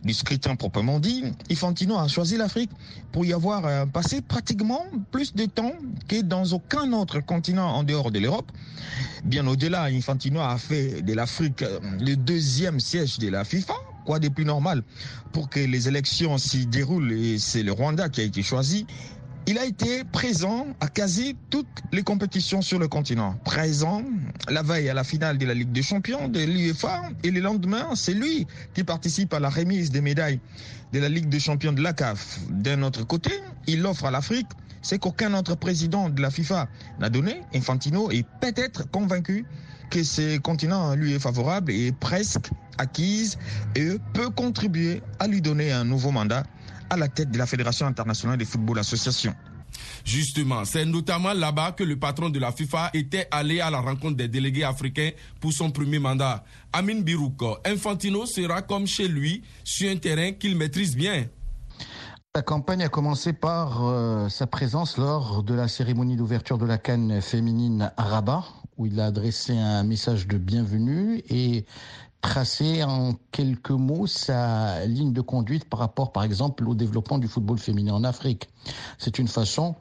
du 0.04 0.12
scrutin 0.12 0.56
proprement 0.56 0.98
dit, 0.98 1.24
Infantino 1.50 1.96
a 1.96 2.08
choisi 2.08 2.36
l'Afrique 2.36 2.70
pour 3.12 3.24
y 3.24 3.32
avoir 3.32 3.64
euh, 3.66 3.86
passé 3.86 4.20
pratiquement 4.20 4.84
plus 5.12 5.34
de 5.34 5.46
temps 5.46 5.72
que 6.08 6.20
dans 6.20 6.44
aucun 6.52 6.92
autre 6.92 7.20
continent 7.20 7.68
en 7.68 7.84
dehors 7.84 8.10
de 8.10 8.18
l'Europe. 8.18 8.50
Bien 9.24 9.46
au-delà, 9.46 9.84
Infantino 9.84 10.40
a 10.40 10.58
fait 10.58 11.02
de 11.02 11.14
l'Afrique 11.14 11.62
euh, 11.62 11.78
le 12.00 12.16
deuxième 12.16 12.80
siège 12.80 13.18
de 13.20 13.28
la 13.28 13.44
FIFA 13.44 13.74
quoi 14.04 14.18
de 14.18 14.28
plus 14.28 14.44
normal 14.44 14.82
pour 15.32 15.48
que 15.48 15.60
les 15.60 15.88
élections 15.88 16.36
s'y 16.38 16.66
déroulent? 16.66 17.12
Et 17.12 17.38
c'est 17.38 17.62
le 17.62 17.72
Rwanda 17.72 18.08
qui 18.08 18.20
a 18.20 18.24
été 18.24 18.42
choisi. 18.42 18.86
Il 19.48 19.58
a 19.58 19.64
été 19.64 20.04
présent 20.04 20.68
à 20.78 20.86
quasi 20.86 21.36
toutes 21.50 21.66
les 21.90 22.04
compétitions 22.04 22.62
sur 22.62 22.78
le 22.78 22.86
continent. 22.86 23.34
Présent 23.44 24.04
la 24.48 24.62
veille 24.62 24.88
à 24.88 24.94
la 24.94 25.02
finale 25.02 25.36
de 25.36 25.44
la 25.46 25.54
Ligue 25.54 25.72
des 25.72 25.82
Champions 25.82 26.28
de 26.28 26.38
l'UEFA 26.40 27.02
et 27.24 27.32
le 27.32 27.40
lendemain, 27.40 27.88
c'est 27.96 28.14
lui 28.14 28.46
qui 28.72 28.84
participe 28.84 29.34
à 29.34 29.40
la 29.40 29.50
remise 29.50 29.90
des 29.90 30.00
médailles 30.00 30.38
de 30.92 31.00
la 31.00 31.08
Ligue 31.08 31.28
des 31.28 31.40
Champions 31.40 31.72
de 31.72 31.82
la 31.82 31.92
CAF. 31.92 32.38
D'un 32.50 32.82
autre 32.82 33.04
côté, 33.04 33.32
il 33.66 33.84
offre 33.84 34.04
à 34.04 34.12
l'Afrique 34.12 34.48
ce 34.80 34.94
qu'aucun 34.94 35.34
autre 35.34 35.56
président 35.56 36.08
de 36.08 36.22
la 36.22 36.30
FIFA 36.30 36.68
n'a 37.00 37.10
donné. 37.10 37.40
Infantino 37.52 38.12
est 38.12 38.26
peut-être 38.40 38.88
convaincu 38.92 39.44
que 39.90 40.04
ce 40.04 40.38
continent 40.38 40.94
lui 40.94 41.14
est 41.14 41.18
favorable 41.18 41.72
est 41.72 41.92
presque 41.92 42.48
acquise 42.78 43.38
et 43.74 43.88
peut 44.14 44.30
contribuer 44.30 45.02
à 45.18 45.26
lui 45.26 45.42
donner 45.42 45.72
un 45.72 45.84
nouveau 45.84 46.12
mandat 46.12 46.44
à 46.92 46.96
la 46.98 47.08
tête 47.08 47.30
de 47.30 47.38
la 47.38 47.46
Fédération 47.46 47.86
internationale 47.86 48.36
de 48.36 48.44
football 48.44 48.78
association. 48.78 49.34
Justement, 50.04 50.66
c'est 50.66 50.84
notamment 50.84 51.32
là-bas 51.32 51.72
que 51.72 51.84
le 51.84 51.98
patron 51.98 52.28
de 52.28 52.38
la 52.38 52.52
FIFA 52.52 52.90
était 52.92 53.26
allé 53.30 53.60
à 53.60 53.70
la 53.70 53.80
rencontre 53.80 54.18
des 54.18 54.28
délégués 54.28 54.64
africains 54.64 55.12
pour 55.40 55.54
son 55.54 55.70
premier 55.70 55.98
mandat. 55.98 56.44
Amin 56.70 57.00
Birouk, 57.00 57.42
Infantino 57.64 58.26
sera 58.26 58.60
comme 58.60 58.86
chez 58.86 59.08
lui 59.08 59.42
sur 59.64 59.90
un 59.90 59.96
terrain 59.96 60.32
qu'il 60.32 60.54
maîtrise 60.54 60.94
bien. 60.94 61.24
La 62.34 62.42
campagne 62.42 62.82
a 62.82 62.88
commencé 62.88 63.32
par 63.32 63.86
euh, 63.86 64.28
sa 64.28 64.46
présence 64.46 64.98
lors 64.98 65.42
de 65.42 65.54
la 65.54 65.68
cérémonie 65.68 66.16
d'ouverture 66.16 66.58
de 66.58 66.66
la 66.66 66.76
Cannes 66.76 67.22
féminine 67.22 67.90
à 67.96 68.04
Rabat, 68.04 68.44
où 68.76 68.84
il 68.84 69.00
a 69.00 69.06
adressé 69.06 69.56
un 69.56 69.82
message 69.82 70.26
de 70.26 70.36
bienvenue 70.36 71.22
et 71.30 71.64
tracé 72.22 72.82
en 72.82 73.12
quelques 73.32 73.70
mots 73.70 74.06
sa 74.06 74.86
ligne 74.86 75.12
de 75.12 75.20
conduite 75.20 75.68
par 75.68 75.80
rapport, 75.80 76.12
par 76.12 76.22
exemple, 76.22 76.66
au 76.66 76.74
développement 76.74 77.18
du 77.18 77.28
football 77.28 77.58
féminin 77.58 77.92
en 77.92 78.04
Afrique. 78.04 78.48
C'est 78.96 79.18
une 79.18 79.28
façon, 79.28 79.74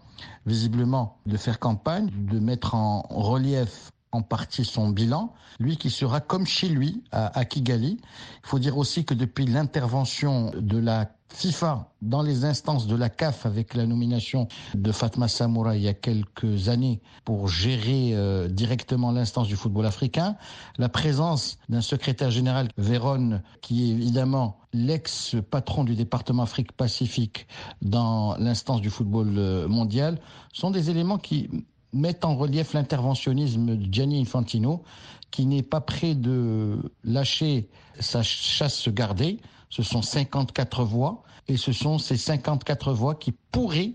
visiblement, 0.46 1.20
de 1.26 1.38
faire 1.38 1.60
campagne, 1.60 2.10
de 2.12 2.40
mettre 2.40 2.76
en 2.76 3.04
relief 3.10 3.92
en 4.12 4.22
partie 4.22 4.66
son 4.66 4.90
bilan, 4.90 5.34
lui 5.60 5.78
qui 5.78 5.90
sera 5.90 6.20
comme 6.20 6.46
chez 6.46 6.68
lui 6.68 7.04
à, 7.12 7.46
Kigali. 7.46 8.00
Il 8.44 8.48
faut 8.48 8.60
dire 8.60 8.78
aussi 8.78 9.06
que 9.06 9.14
depuis 9.14 9.46
l'intervention 9.46 10.52
de 10.56 10.78
la 10.78 11.12
FIFA 11.34 11.88
dans 12.02 12.22
les 12.22 12.44
instances 12.46 12.88
de 12.88 12.96
la 12.96 13.10
CAF 13.10 13.46
avec 13.46 13.74
la 13.74 13.86
nomination 13.86 14.48
de 14.76 14.92
Fatma 14.92 15.30
Samoura 15.30 15.78
il 15.78 15.84
y 15.84 15.88
a 15.88 15.94
quelques 15.94 16.68
années 16.68 17.00
pour 17.24 17.48
gérer 17.48 18.12
euh, 18.14 18.50
directement 18.50 19.12
l'instance 19.12 19.48
du 19.48 19.56
football 19.56 19.86
africain, 19.86 20.36
la 20.78 20.90
présence 20.90 21.58
d'un 21.70 21.80
secrétaire 21.80 22.32
général 22.32 22.68
Véron 22.78 23.42
qui 23.62 23.90
est 23.90 23.94
évidemment 23.94 24.58
l'ex-patron 24.74 25.84
du 25.84 25.96
département 25.96 26.44
Afrique-Pacifique 26.44 27.48
dans 27.82 28.36
l'instance 28.38 28.82
du 28.82 28.90
football 28.90 29.34
euh, 29.38 29.68
mondial 29.68 30.20
sont 30.54 30.72
des 30.72 30.90
éléments 30.90 31.18
qui 31.18 31.50
mettent 31.94 32.26
en 32.26 32.36
relief 32.36 32.74
l'interventionnisme 32.74 33.76
de 33.78 33.94
Gianni 33.94 34.22
Infantino, 34.22 34.84
qui 35.30 35.46
n'est 35.46 35.64
pas 35.64 35.82
prêt 35.82 36.16
de 36.16 36.78
lâcher 37.04 37.70
sa 38.00 38.24
chasse 38.24 38.90
gardée. 38.90 39.40
Ce 39.70 39.84
sont 39.84 40.02
54 40.02 40.84
voix, 40.84 41.24
et 41.48 41.58
ce 41.58 41.72
sont 41.72 41.98
ces 41.98 42.18
54 42.18 42.94
voix 42.94 43.16
qui 43.16 43.34
pourraient 43.52 43.94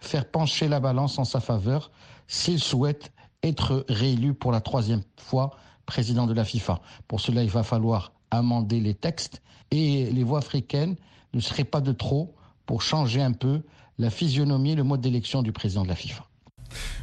faire 0.00 0.28
pencher 0.30 0.68
la 0.68 0.80
balance 0.80 1.18
en 1.18 1.24
sa 1.24 1.40
faveur 1.40 1.90
s'il 2.26 2.60
souhaite 2.60 3.12
être 3.42 3.84
réélu 3.88 4.34
pour 4.34 4.52
la 4.52 4.60
troisième 4.60 5.02
fois 5.16 5.56
président 5.86 6.26
de 6.26 6.34
la 6.34 6.44
FIFA. 6.44 6.80
Pour 7.06 7.20
cela, 7.20 7.42
il 7.42 7.50
va 7.50 7.62
falloir 7.62 8.12
amender 8.30 8.80
les 8.80 8.94
textes 8.94 9.42
et 9.70 10.10
les 10.10 10.24
voix 10.24 10.38
africaines 10.38 10.96
ne 11.34 11.40
seraient 11.40 11.64
pas 11.64 11.80
de 11.80 11.92
trop 11.92 12.34
pour 12.66 12.82
changer 12.82 13.22
un 13.22 13.32
peu 13.32 13.62
la 13.98 14.10
physionomie, 14.10 14.74
le 14.74 14.84
mode 14.84 15.00
d'élection 15.00 15.42
du 15.42 15.52
président 15.52 15.82
de 15.82 15.88
la 15.88 15.94
FIFA. 15.94 16.27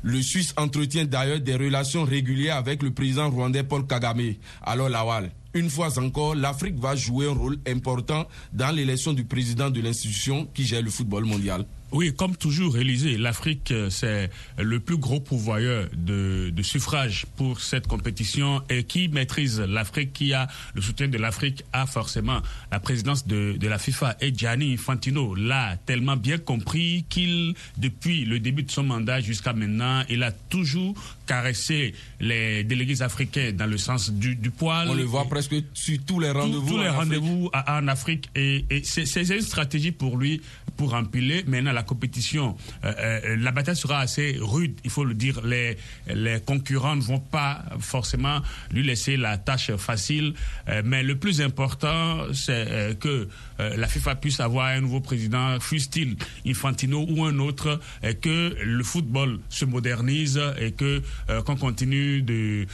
Le 0.04 0.22
Suisse 0.22 0.54
entretient 0.58 1.06
d'ailleurs 1.06 1.40
des 1.40 1.56
relations 1.56 2.04
régulières 2.04 2.58
avec 2.58 2.84
le 2.84 2.92
président 2.92 3.30
rwandais 3.30 3.64
Paul 3.64 3.86
Kagame. 3.88 4.36
Alors 4.62 4.90
Lawal, 4.90 5.32
une 5.54 5.70
fois 5.70 5.98
encore, 6.00 6.36
l'Afrique 6.36 6.78
va 6.78 6.96
jouer 6.96 7.28
un 7.28 7.34
rôle 7.34 7.58
important 7.68 8.28
dans 8.54 8.76
l'élection 8.76 9.14
du 9.14 9.24
président 9.24 9.70
de 9.70 9.82
l'institution 9.82 10.48
qui 10.54 10.66
gère 10.66 10.82
le 10.82 10.90
football 10.90 11.26
mondial. 11.26 11.66
Oui, 11.92 12.14
comme 12.14 12.36
toujours, 12.36 12.78
Élysée, 12.78 13.18
l'Afrique, 13.18 13.72
euh, 13.72 13.90
c'est 13.90 14.30
le 14.58 14.80
plus 14.80 14.98
gros 14.98 15.20
pourvoyeur 15.20 15.88
de, 15.96 16.50
de 16.50 16.64
suffrages 16.64 17.26
pour 17.38 17.62
cette 17.62 17.88
compétition 17.88 18.62
et 18.70 18.84
qui 18.84 19.08
maîtrise 19.08 19.62
l'Afrique, 19.62 20.12
qui 20.12 20.34
a 20.34 20.48
le 20.74 20.82
soutien 20.82 21.08
de 21.08 21.18
l'Afrique, 21.18 21.64
a 21.72 21.86
forcément 21.86 22.42
la 22.72 22.80
présidence 22.80 23.26
de, 23.28 23.56
de 23.58 23.68
la 23.68 23.78
FIFA. 23.78 24.18
Et 24.20 24.34
Gianni 24.36 24.74
Infantino 24.74 25.36
l'a 25.36 25.78
tellement 25.86 26.18
bien 26.18 26.38
compris 26.38 27.06
qu'il, 27.08 27.54
depuis 27.78 28.26
le 28.26 28.40
début 28.40 28.64
de 28.64 28.72
son 28.72 28.84
mandat 28.84 29.22
jusqu'à 29.22 29.54
maintenant, 29.54 30.04
il 30.10 30.24
a 30.24 30.32
toujours 30.32 30.96
caressé 31.28 31.94
les 32.20 32.64
délégués 32.64 33.02
africains 33.02 33.52
dans 33.54 33.68
le 33.68 33.78
sens 33.78 34.12
du, 34.12 34.36
du 34.36 34.52
poil. 34.52 34.90
On 34.90 34.96
le 34.96 35.04
voit 35.04 35.26
presque 35.26 35.56
sur 35.74 35.98
tous 36.06 36.20
les 36.20 36.32
rendez-vous. 36.32 36.68
Tous 36.68 36.78
les 36.78 36.90
rendez-vous 36.90 37.50
en 37.54 37.88
Afrique. 37.88 38.30
Et, 38.36 38.66
et 38.70 38.84
c'est 38.84 39.06
une 39.22 39.42
stratégie 39.42 39.92
pour 39.92 40.18
lui 40.18 40.42
pour 40.76 40.94
empiler. 40.94 41.44
Maintenant, 41.48 41.72
la 41.72 41.84
compétition, 41.84 42.56
euh, 42.84 42.94
euh, 42.98 43.36
la 43.38 43.52
bataille 43.52 43.76
sera 43.76 44.00
assez 44.00 44.38
rude, 44.40 44.80
il 44.84 44.90
faut 44.90 45.06
le 45.06 45.14
dire. 45.14 45.42
Les, 45.46 45.78
les 46.08 46.40
concurrents 46.40 46.96
ne 46.96 47.02
vont 47.02 47.20
pas 47.20 47.64
forcément 47.80 48.40
lui 48.72 48.84
laisser 48.84 49.18
la 49.18 49.38
tâche 49.38 49.76
facile. 49.76 50.34
Euh, 50.68 50.82
mais 50.86 51.04
le 51.04 51.16
plus 51.16 51.42
important, 51.42 52.34
c'est 52.34 52.98
que 53.00 53.28
la 53.58 53.88
FIFA 53.88 54.16
puisse 54.16 54.40
avoir 54.40 54.68
un 54.68 54.82
nouveau 54.82 55.00
président, 55.00 55.60
fût-il 55.60 56.18
Infantino 56.46 57.06
ou 57.08 57.24
un 57.24 57.40
autre, 57.40 57.80
et 58.04 58.16
que 58.16 58.56
le 58.62 58.84
football 58.84 59.40
se 59.50 59.66
modernise 59.66 60.42
et 60.60 60.72
que 60.72 61.02
qu'on 61.46 61.56
continue 61.56 62.22
de 62.22 62.66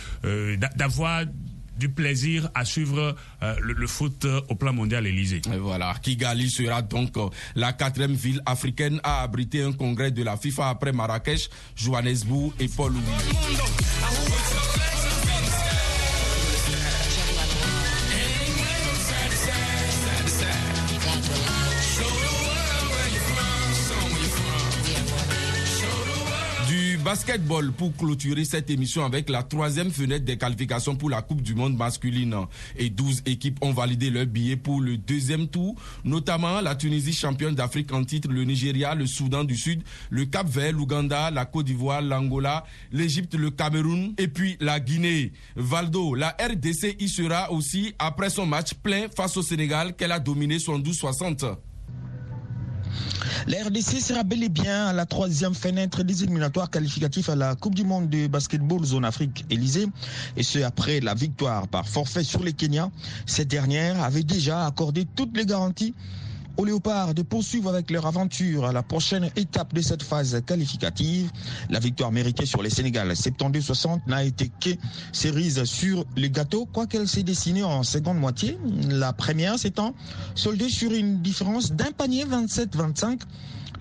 d'avoir 0.75 1.23
du 1.81 1.89
plaisir 1.89 2.47
à 2.53 2.63
suivre 2.63 3.15
euh, 3.41 3.55
le, 3.59 3.87
foot 3.87 4.27
au 4.49 4.53
plan 4.53 4.71
mondial 4.71 5.07
Élysée. 5.07 5.41
voilà, 5.59 5.95
Kigali 5.99 6.47
sera 6.47 6.83
donc 6.83 7.17
euh, 7.17 7.27
la 7.55 7.73
quatrième 7.73 8.13
ville 8.13 8.39
africaine 8.45 8.99
à 9.03 9.23
abriter 9.23 9.63
un 9.63 9.71
congrès 9.71 10.11
de 10.11 10.21
la 10.21 10.37
FIFA 10.37 10.69
après 10.69 10.91
Marrakech, 10.91 11.49
Johannesburg 11.75 12.53
et 12.59 12.67
Paul 12.67 12.93
basketball 27.11 27.73
pour 27.73 27.93
clôturer 27.97 28.45
cette 28.45 28.69
émission 28.69 29.03
avec 29.03 29.29
la 29.29 29.43
troisième 29.43 29.91
fenêtre 29.91 30.23
des 30.23 30.37
qualifications 30.37 30.95
pour 30.95 31.09
la 31.09 31.21
Coupe 31.21 31.41
du 31.41 31.55
Monde 31.55 31.75
masculine. 31.75 32.33
Et 32.77 32.89
12 32.89 33.23
équipes 33.25 33.57
ont 33.61 33.73
validé 33.73 34.09
leur 34.09 34.25
billet 34.27 34.55
pour 34.55 34.79
le 34.79 34.95
deuxième 34.95 35.49
tour, 35.49 35.75
notamment 36.05 36.61
la 36.61 36.73
Tunisie 36.73 37.11
championne 37.11 37.53
d'Afrique 37.53 37.91
en 37.91 38.05
titre, 38.05 38.29
le 38.31 38.45
Nigeria, 38.45 38.95
le 38.95 39.07
Soudan 39.07 39.43
du 39.43 39.57
Sud, 39.57 39.83
le 40.09 40.23
Cap 40.23 40.47
Vert, 40.47 40.71
l'Ouganda, 40.71 41.31
la 41.31 41.43
Côte 41.43 41.65
d'Ivoire, 41.65 42.01
l'Angola, 42.01 42.63
l'Égypte, 42.93 43.35
le 43.35 43.49
Cameroun 43.49 44.13
et 44.17 44.29
puis 44.29 44.55
la 44.61 44.79
Guinée. 44.79 45.33
Valdo, 45.57 46.15
la 46.15 46.29
RDC 46.39 46.95
y 46.97 47.09
sera 47.09 47.51
aussi 47.51 47.93
après 47.99 48.29
son 48.29 48.45
match 48.45 48.73
plein 48.75 49.07
face 49.13 49.35
au 49.35 49.41
Sénégal 49.41 49.97
qu'elle 49.97 50.13
a 50.13 50.19
dominé 50.21 50.59
72-60. 50.59 51.57
La 53.47 53.63
RDC 53.63 54.01
sera 54.01 54.23
bel 54.23 54.43
et 54.43 54.49
bien 54.49 54.87
à 54.87 54.93
la 54.93 55.05
troisième 55.05 55.53
fenêtre 55.53 56.03
des 56.03 56.23
éliminatoires 56.23 56.69
qualificatifs 56.69 57.29
à 57.29 57.35
la 57.35 57.55
Coupe 57.55 57.75
du 57.75 57.83
Monde 57.83 58.09
de 58.09 58.27
basketball 58.27 58.83
zone 58.83 59.05
Afrique 59.05 59.45
Élysée. 59.49 59.87
Et 60.37 60.43
ce, 60.43 60.59
après 60.59 60.99
la 60.99 61.13
victoire 61.13 61.67
par 61.67 61.87
forfait 61.87 62.23
sur 62.23 62.43
les 62.43 62.53
Kenyans. 62.53 62.91
Cette 63.25 63.47
dernière 63.47 64.01
avait 64.03 64.23
déjà 64.23 64.65
accordé 64.65 65.05
toutes 65.15 65.35
les 65.37 65.45
garanties 65.45 65.95
aux 66.61 66.65
Léopards 66.65 67.15
de 67.15 67.23
poursuivre 67.23 67.69
avec 67.69 67.89
leur 67.89 68.05
aventure 68.05 68.65
à 68.67 68.71
la 68.71 68.83
prochaine 68.83 69.31
étape 69.35 69.73
de 69.73 69.81
cette 69.81 70.03
phase 70.03 70.39
qualificative. 70.45 71.31
La 71.71 71.79
victoire 71.79 72.11
méritée 72.11 72.45
sur 72.45 72.61
les 72.61 72.69
Sénégal 72.69 73.09
72-60 73.11 74.01
n'a 74.05 74.23
été 74.23 74.51
que 74.61 74.69
cerise 75.11 75.63
sur 75.63 76.05
le 76.15 76.27
gâteau, 76.27 76.67
quoiqu'elle 76.71 77.07
s'est 77.07 77.23
dessinée 77.23 77.63
en 77.63 77.81
seconde 77.81 78.19
moitié. 78.19 78.59
La 78.89 79.11
première 79.11 79.57
s'étant 79.57 79.95
soldée 80.35 80.69
sur 80.69 80.91
une 80.93 81.23
différence 81.23 81.71
d'un 81.71 81.91
panier 81.91 82.25
27-25. 82.25 83.21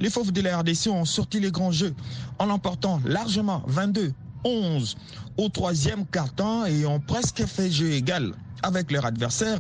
Les 0.01 0.09
Fauves 0.09 0.33
de 0.33 0.41
la 0.41 0.57
RDC 0.61 0.87
ont 0.87 1.05
sorti 1.05 1.39
les 1.39 1.51
grands 1.51 1.73
jeux 1.73 1.95
en 2.39 2.47
l'emportant 2.47 2.99
largement 3.05 3.63
22-11 3.69 4.95
au 5.37 5.51
troisième 5.51 6.07
quart-temps 6.07 6.65
et 6.65 6.87
ont 6.87 6.99
presque 7.01 7.45
fait 7.45 7.71
jeu 7.71 7.93
égal 7.93 8.33
avec 8.63 8.91
leur 8.91 9.05
adversaire 9.05 9.59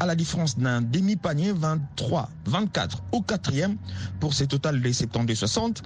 à 0.00 0.06
la 0.06 0.14
différence 0.14 0.58
d'un 0.58 0.80
demi-panier 0.80 1.52
23-24 1.52 2.96
au 3.12 3.20
quatrième 3.20 3.76
pour 4.18 4.34
ces 4.34 4.46
total 4.46 4.80
des 4.80 4.92
72-60. 4.92 5.82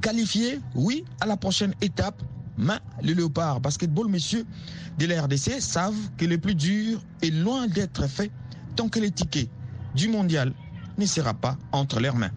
Qualifié, 0.00 0.60
oui, 0.74 1.04
à 1.20 1.26
la 1.26 1.36
prochaine 1.36 1.74
étape, 1.80 2.22
mais 2.56 2.78
les 3.02 3.14
léopards 3.14 3.60
basketball, 3.60 4.08
messieurs 4.08 4.46
de 4.98 5.06
la 5.06 5.22
RDC, 5.22 5.60
savent 5.60 5.94
que 6.16 6.24
le 6.24 6.38
plus 6.38 6.54
dur 6.54 7.02
est 7.22 7.30
loin 7.30 7.66
d'être 7.66 8.06
fait 8.08 8.30
tant 8.76 8.88
que 8.88 9.00
les 9.00 9.10
tickets 9.10 9.50
du 9.94 10.08
mondial 10.08 10.52
ne 10.96 11.06
sera 11.06 11.34
pas 11.34 11.56
entre 11.72 12.00
leurs 12.00 12.16
mains. 12.16 12.30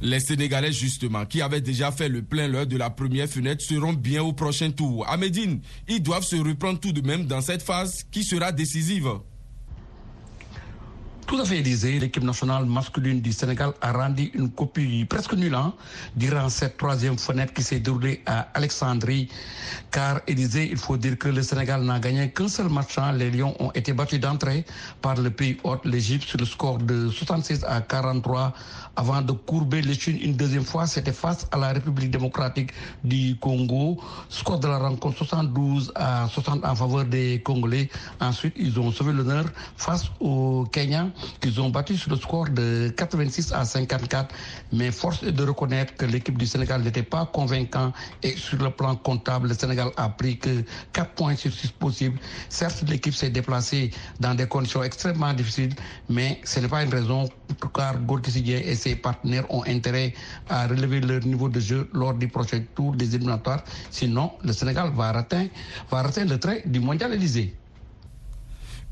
Les 0.00 0.20
Sénégalais, 0.20 0.72
justement, 0.72 1.24
qui 1.24 1.40
avaient 1.40 1.60
déjà 1.60 1.90
fait 1.90 2.08
le 2.08 2.22
plein 2.22 2.46
l'heure 2.46 2.66
de 2.66 2.76
la 2.76 2.90
première 2.90 3.28
fenêtre, 3.28 3.64
seront 3.64 3.92
bien 3.92 4.22
au 4.22 4.32
prochain 4.32 4.70
tour. 4.70 5.08
À 5.08 5.16
Médine, 5.16 5.60
ils 5.88 6.02
doivent 6.02 6.24
se 6.24 6.36
reprendre 6.36 6.78
tout 6.78 6.92
de 6.92 7.00
même 7.00 7.26
dans 7.26 7.40
cette 7.40 7.62
phase 7.62 8.04
qui 8.10 8.22
sera 8.22 8.52
décisive. 8.52 9.08
Tout 11.28 11.38
à 11.38 11.44
fait, 11.44 11.58
Élysée. 11.58 11.98
L'équipe 11.98 12.22
nationale 12.24 12.64
masculine 12.64 13.20
du 13.20 13.32
Sénégal 13.34 13.74
a 13.82 13.92
rendu 13.92 14.30
une 14.32 14.48
copie 14.50 15.04
presque 15.04 15.34
nulle 15.34 15.54
hein, 15.54 15.74
durant 16.16 16.48
cette 16.48 16.78
troisième 16.78 17.18
fenêtre 17.18 17.52
qui 17.52 17.62
s'est 17.62 17.80
déroulée 17.80 18.22
à 18.24 18.48
Alexandrie. 18.54 19.28
Car, 19.90 20.22
Élysée, 20.26 20.70
il 20.70 20.78
faut 20.78 20.96
dire 20.96 21.18
que 21.18 21.28
le 21.28 21.42
Sénégal 21.42 21.82
n'a 21.82 22.00
gagné 22.00 22.30
qu'un 22.30 22.48
seul 22.48 22.70
match. 22.70 22.96
Hein. 22.96 23.12
Les 23.12 23.30
Lions 23.30 23.54
ont 23.60 23.70
été 23.72 23.92
battus 23.92 24.18
d'entrée 24.20 24.64
par 25.02 25.16
le 25.16 25.28
pays 25.28 25.58
hôte, 25.64 25.84
l'Égypte, 25.84 26.26
sur 26.26 26.38
le 26.38 26.46
score 26.46 26.78
de 26.78 27.10
66 27.10 27.62
à 27.68 27.82
43 27.82 28.54
avant 28.96 29.20
de 29.20 29.32
courber 29.32 29.82
les 29.82 29.94
chines 29.94 30.18
une 30.22 30.32
deuxième 30.34 30.64
fois. 30.64 30.86
C'était 30.86 31.12
face 31.12 31.46
à 31.52 31.58
la 31.58 31.74
République 31.74 32.10
démocratique 32.10 32.70
du 33.04 33.36
Congo. 33.38 34.00
Score 34.30 34.60
de 34.60 34.66
la 34.66 34.78
rencontre 34.78 35.18
72 35.18 35.92
à 35.94 36.26
60 36.26 36.64
en 36.64 36.74
faveur 36.74 37.04
des 37.04 37.42
Congolais. 37.44 37.90
Ensuite, 38.18 38.54
ils 38.56 38.80
ont 38.80 38.90
sauvé 38.90 39.12
l'honneur 39.12 39.44
face 39.76 40.06
au 40.20 40.64
Kenya 40.72 41.08
qu'ils 41.40 41.60
ont 41.60 41.70
battu 41.70 41.96
sur 41.96 42.10
le 42.10 42.16
score 42.16 42.48
de 42.50 42.92
86 42.96 43.52
à 43.52 43.64
54. 43.64 44.34
Mais 44.72 44.90
force 44.90 45.22
est 45.22 45.32
de 45.32 45.44
reconnaître 45.44 45.94
que 45.96 46.06
l'équipe 46.06 46.36
du 46.38 46.46
Sénégal 46.46 46.82
n'était 46.82 47.02
pas 47.02 47.26
convaincant 47.26 47.92
et 48.22 48.36
sur 48.36 48.58
le 48.58 48.70
plan 48.70 48.96
comptable, 48.96 49.48
le 49.48 49.54
Sénégal 49.54 49.90
a 49.96 50.08
pris 50.08 50.38
que 50.38 50.64
4 50.92 51.10
points 51.12 51.36
sur 51.36 51.52
6 51.52 51.68
possibles. 51.72 52.18
Certes, 52.48 52.84
l'équipe 52.88 53.14
s'est 53.14 53.30
déplacée 53.30 53.90
dans 54.20 54.34
des 54.34 54.46
conditions 54.46 54.82
extrêmement 54.82 55.32
difficiles, 55.32 55.74
mais 56.08 56.40
ce 56.44 56.60
n'est 56.60 56.68
pas 56.68 56.82
une 56.82 56.92
raison 56.92 57.28
car 57.74 57.98
Gorkisidien 58.00 58.58
et 58.64 58.74
ses 58.74 58.96
partenaires 58.96 59.44
ont 59.52 59.64
intérêt 59.66 60.14
à 60.48 60.66
relever 60.66 61.00
leur 61.00 61.24
niveau 61.24 61.48
de 61.48 61.60
jeu 61.60 61.88
lors 61.92 62.14
du 62.14 62.28
prochain 62.28 62.62
tour 62.74 62.94
des 62.94 63.14
éliminatoires. 63.14 63.62
Sinon, 63.90 64.32
le 64.44 64.52
Sénégal 64.52 64.90
va 64.94 65.12
rater, 65.12 65.50
va 65.90 66.02
rater 66.02 66.24
le 66.24 66.38
trait 66.38 66.62
du 66.66 66.80
mondial 66.80 67.12
Élysée. 67.14 67.54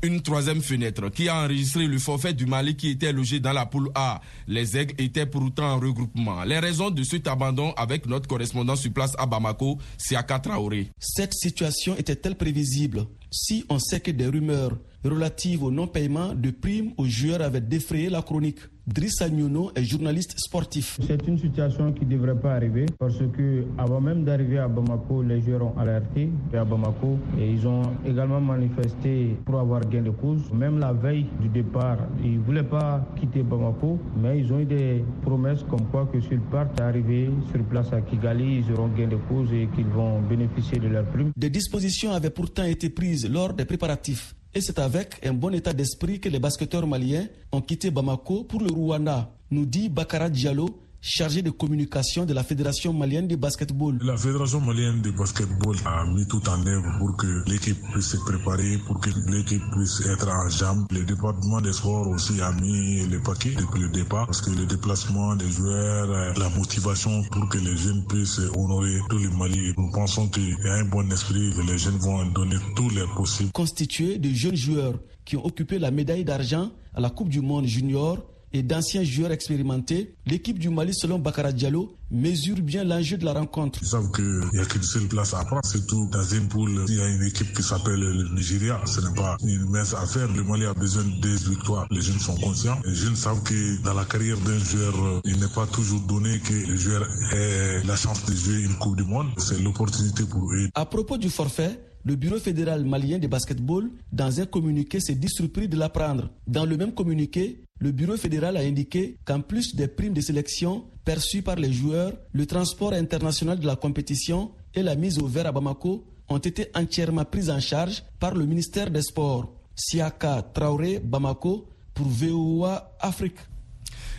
Une 0.03 0.21
troisième 0.21 0.61
fenêtre 0.61 1.09
qui 1.09 1.27
a 1.27 1.43
enregistré 1.43 1.87
le 1.87 1.97
forfait 1.97 2.31
du 2.31 2.45
Mali 2.45 2.75
qui 2.75 2.89
était 2.89 3.11
logé 3.11 3.39
dans 3.39 3.51
la 3.51 3.65
poule 3.65 3.89
A. 3.95 4.21
Les 4.47 4.77
aigles 4.77 4.93
étaient 4.99 5.25
pourtant 5.25 5.71
en 5.73 5.79
regroupement. 5.79 6.43
Les 6.43 6.59
raisons 6.59 6.91
de 6.91 7.01
cet 7.01 7.27
abandon 7.27 7.71
avec 7.75 8.05
notre 8.05 8.27
correspondant 8.27 8.75
sur 8.75 8.93
place 8.93 9.13
à 9.17 9.25
Bamako, 9.25 9.79
Siaka 9.97 10.37
Traoré. 10.37 10.91
Cette 10.99 11.33
situation 11.33 11.97
était-elle 11.97 12.35
prévisible 12.35 13.07
Si 13.31 13.65
on 13.69 13.79
sait 13.79 13.99
que 13.99 14.11
des 14.11 14.27
rumeurs 14.27 14.77
relatives 15.03 15.63
au 15.63 15.71
non-paiement 15.71 16.35
de 16.35 16.51
primes 16.51 16.93
aux 16.97 17.07
joueurs 17.07 17.41
avaient 17.41 17.59
défrayé 17.59 18.09
la 18.11 18.21
chronique 18.21 18.59
Driss 18.87 19.21
Agnono 19.21 19.69
est 19.75 19.83
journaliste 19.83 20.39
sportif. 20.39 20.97
C'est 21.05 21.27
une 21.27 21.37
situation 21.37 21.91
qui 21.91 22.05
ne 22.05 22.11
devrait 22.15 22.39
pas 22.39 22.53
arriver 22.53 22.85
parce 22.97 23.17
que 23.17 23.65
avant 23.77 23.99
même 23.99 24.23
d'arriver 24.23 24.59
à 24.59 24.69
Bamako, 24.69 25.23
les 25.23 25.41
joueurs 25.41 25.63
ont 25.63 25.77
alerté 25.77 26.29
à 26.53 26.63
Bamako 26.63 27.19
et 27.37 27.51
ils 27.51 27.67
ont 27.67 27.81
également 28.05 28.39
manifesté 28.39 29.35
pour 29.45 29.59
avoir 29.59 29.81
gain 29.81 30.03
de 30.03 30.11
cause. 30.11 30.39
Même 30.53 30.79
la 30.79 30.93
veille 30.93 31.25
du 31.41 31.49
départ, 31.49 31.97
ils 32.23 32.39
ne 32.39 32.43
voulaient 32.45 32.63
pas 32.63 33.05
quitter 33.19 33.43
Bamako, 33.43 33.99
mais 34.21 34.39
ils 34.39 34.53
ont 34.53 34.59
eu 34.59 34.65
des 34.65 35.03
promesses 35.21 35.63
comme 35.69 35.85
quoi 35.91 36.05
que 36.05 36.21
s'ils 36.21 36.39
partent 36.39 36.79
arriver 36.79 37.29
sur 37.51 37.61
place 37.65 37.91
à 37.91 37.99
Kigali, 37.99 38.63
ils 38.65 38.71
auront 38.71 38.87
gain 38.87 39.09
de 39.09 39.17
cause 39.17 39.51
et 39.51 39.67
qu'ils 39.75 39.87
vont 39.87 40.21
bénéficier 40.21 40.79
de 40.79 40.87
leur 40.87 41.03
prime. 41.07 41.33
Des 41.35 41.49
dispositions 41.49 42.13
avaient 42.13 42.29
pourtant 42.29 42.63
été 42.63 42.89
prises 42.89 43.29
lors 43.29 43.51
des 43.51 43.65
préparatifs. 43.65 44.33
Et 44.57 44.61
c'est 44.61 44.79
avec 44.79 45.23
un 45.23 45.33
bon 45.33 45.53
état 45.53 45.71
d'esprit 45.71 46.19
que 46.19 46.29
les 46.29 46.39
basketteurs 46.39 46.87
maliens 46.87 47.27
ont 47.51 47.61
quitté 47.61 47.91
Bamako 47.91 48.43
pour 48.43 48.59
le 48.59 48.71
Rwanda, 48.73 49.29
nous 49.51 49.67
dit 49.67 49.87
Bakara 49.87 50.31
Diallo, 50.31 50.79
chargé 51.01 51.41
de 51.41 51.49
communication 51.49 52.25
de 52.25 52.33
la 52.33 52.43
Fédération 52.43 52.93
malienne 52.93 53.27
de 53.27 53.35
basketball. 53.35 53.97
La 54.03 54.17
Fédération 54.17 54.59
malienne 54.59 55.01
de 55.01 55.11
basketball 55.11 55.75
a 55.85 56.05
mis 56.05 56.27
tout 56.27 56.41
en 56.49 56.65
œuvre 56.65 56.97
pour 56.99 57.15
que 57.17 57.43
l'équipe 57.49 57.77
puisse 57.93 58.07
se 58.07 58.17
préparer, 58.17 58.77
pour 58.85 58.99
que 58.99 59.09
l'équipe 59.29 59.61
puisse 59.73 60.01
être 60.05 60.27
en 60.27 60.49
jambes. 60.49 60.85
Le 60.91 61.03
département 61.03 61.61
des 61.61 61.73
sports 61.73 62.07
aussi 62.07 62.41
a 62.41 62.51
mis 62.53 63.05
le 63.07 63.21
paquet 63.21 63.51
depuis 63.51 63.81
le 63.81 63.89
départ 63.89 64.25
parce 64.25 64.41
que 64.41 64.51
le 64.51 64.65
déplacement 64.65 65.35
des 65.35 65.49
joueurs, 65.49 66.07
la 66.37 66.49
motivation 66.49 67.23
pour 67.31 67.47
que 67.49 67.57
les 67.57 67.77
jeunes 67.77 68.05
puissent 68.07 68.41
honorer 68.55 68.99
tout 69.09 69.17
le 69.17 69.29
Mali. 69.29 69.73
Nous 69.77 69.91
pensons 69.91 70.27
qu'il 70.29 70.49
y 70.49 70.67
a 70.67 70.73
un 70.75 70.85
bon 70.85 71.09
esprit, 71.11 71.53
que 71.55 71.61
les 71.61 71.77
jeunes 71.77 71.97
vont 71.97 72.25
donner 72.27 72.57
tout 72.75 72.89
leur 72.89 73.13
possible. 73.13 73.51
Constitué 73.51 74.17
de 74.17 74.29
jeunes 74.29 74.55
joueurs 74.55 74.95
qui 75.25 75.37
ont 75.37 75.45
occupé 75.45 75.79
la 75.79 75.91
médaille 75.91 76.23
d'argent 76.23 76.71
à 76.93 77.01
la 77.01 77.09
Coupe 77.09 77.29
du 77.29 77.41
Monde 77.41 77.65
junior 77.65 78.17
et 78.53 78.63
d'anciens 78.63 79.03
joueurs 79.03 79.31
expérimentés, 79.31 80.15
l'équipe 80.25 80.57
du 80.57 80.69
Mali, 80.69 80.93
selon 80.93 81.19
Bakara 81.19 81.51
Diallo, 81.51 81.93
mesure 82.09 82.57
bien 82.61 82.83
l'enjeu 82.83 83.17
de 83.17 83.25
la 83.25 83.33
rencontre. 83.33 83.79
Ils 83.81 83.87
savent 83.87 84.11
qu'il 84.11 84.41
n'y 84.53 84.59
a 84.59 84.65
qu'une 84.65 84.83
seule 84.83 85.07
place 85.07 85.33
à 85.33 85.43
prendre, 85.43 85.65
surtout 85.65 86.07
dans 86.11 86.23
une 86.23 86.47
poule. 86.47 86.85
Il 86.87 86.95
y 86.95 87.01
a 87.01 87.09
une 87.09 87.23
équipe 87.23 87.53
qui 87.53 87.63
s'appelle 87.63 87.99
le 87.99 88.29
Nigeria. 88.33 88.79
Ce 88.85 89.01
n'est 89.01 89.13
pas 89.13 89.37
une 89.43 89.69
mince 89.69 89.93
affaire. 89.93 90.31
Le 90.33 90.43
Mali 90.43 90.65
a 90.65 90.73
besoin 90.73 91.03
de 91.03 91.49
victoires. 91.49 91.87
Les 91.91 92.01
jeunes 92.01 92.19
sont 92.19 92.35
conscients. 92.35 92.79
Les 92.85 92.95
jeunes 92.95 93.15
savent 93.15 93.43
que 93.43 93.83
dans 93.83 93.93
la 93.93 94.05
carrière 94.05 94.37
d'un 94.39 94.59
joueur, 94.59 95.21
il 95.25 95.39
n'est 95.39 95.53
pas 95.53 95.67
toujours 95.67 96.01
donné 96.01 96.39
que 96.39 96.53
le 96.53 96.75
joueur 96.77 97.07
ait 97.33 97.83
la 97.83 97.95
chance 97.95 98.25
de 98.25 98.33
jouer 98.33 98.61
une 98.63 98.75
Coupe 98.75 98.95
du 98.95 99.03
Monde. 99.03 99.27
C'est 99.37 99.59
l'opportunité 99.59 100.23
pour 100.23 100.51
eux. 100.53 100.69
À 100.73 100.85
propos 100.85 101.17
du 101.17 101.29
forfait, 101.29 101.79
le 102.05 102.15
Bureau 102.15 102.39
fédéral 102.39 102.85
malien 102.85 103.17
de 103.19 103.27
basketball, 103.27 103.89
dans 104.13 104.39
un 104.39 104.45
communiqué, 104.45 105.01
s'est 105.01 105.15
dit 105.15 105.27
surpris 105.27 105.67
de 105.67 105.75
l'apprendre. 105.75 106.29
Dans 106.47 106.65
le 106.65 106.77
même 106.77 106.93
communiqué, 106.93 107.63
le 107.79 107.91
Bureau 107.91 108.17
fédéral 108.17 108.57
a 108.57 108.61
indiqué 108.61 109.17
qu'en 109.25 109.41
plus 109.41 109.75
des 109.75 109.87
primes 109.87 110.13
de 110.13 110.21
sélection 110.21 110.85
perçues 111.05 111.41
par 111.41 111.55
les 111.57 111.71
joueurs, 111.71 112.13
le 112.33 112.45
transport 112.45 112.93
international 112.93 113.59
de 113.59 113.67
la 113.67 113.75
compétition 113.75 114.51
et 114.73 114.83
la 114.83 114.95
mise 114.95 115.19
au 115.19 115.27
vert 115.27 115.47
à 115.47 115.51
Bamako 115.51 116.05
ont 116.29 116.37
été 116.37 116.67
entièrement 116.75 117.25
prises 117.25 117.49
en 117.49 117.59
charge 117.59 118.03
par 118.19 118.33
le 118.35 118.45
ministère 118.45 118.89
des 118.89 119.01
Sports. 119.03 119.53
Siaka 119.75 120.41
Traoré, 120.53 120.99
Bamako, 120.99 121.69
pour 121.93 122.07
VOA 122.07 122.95
Afrique. 122.99 123.37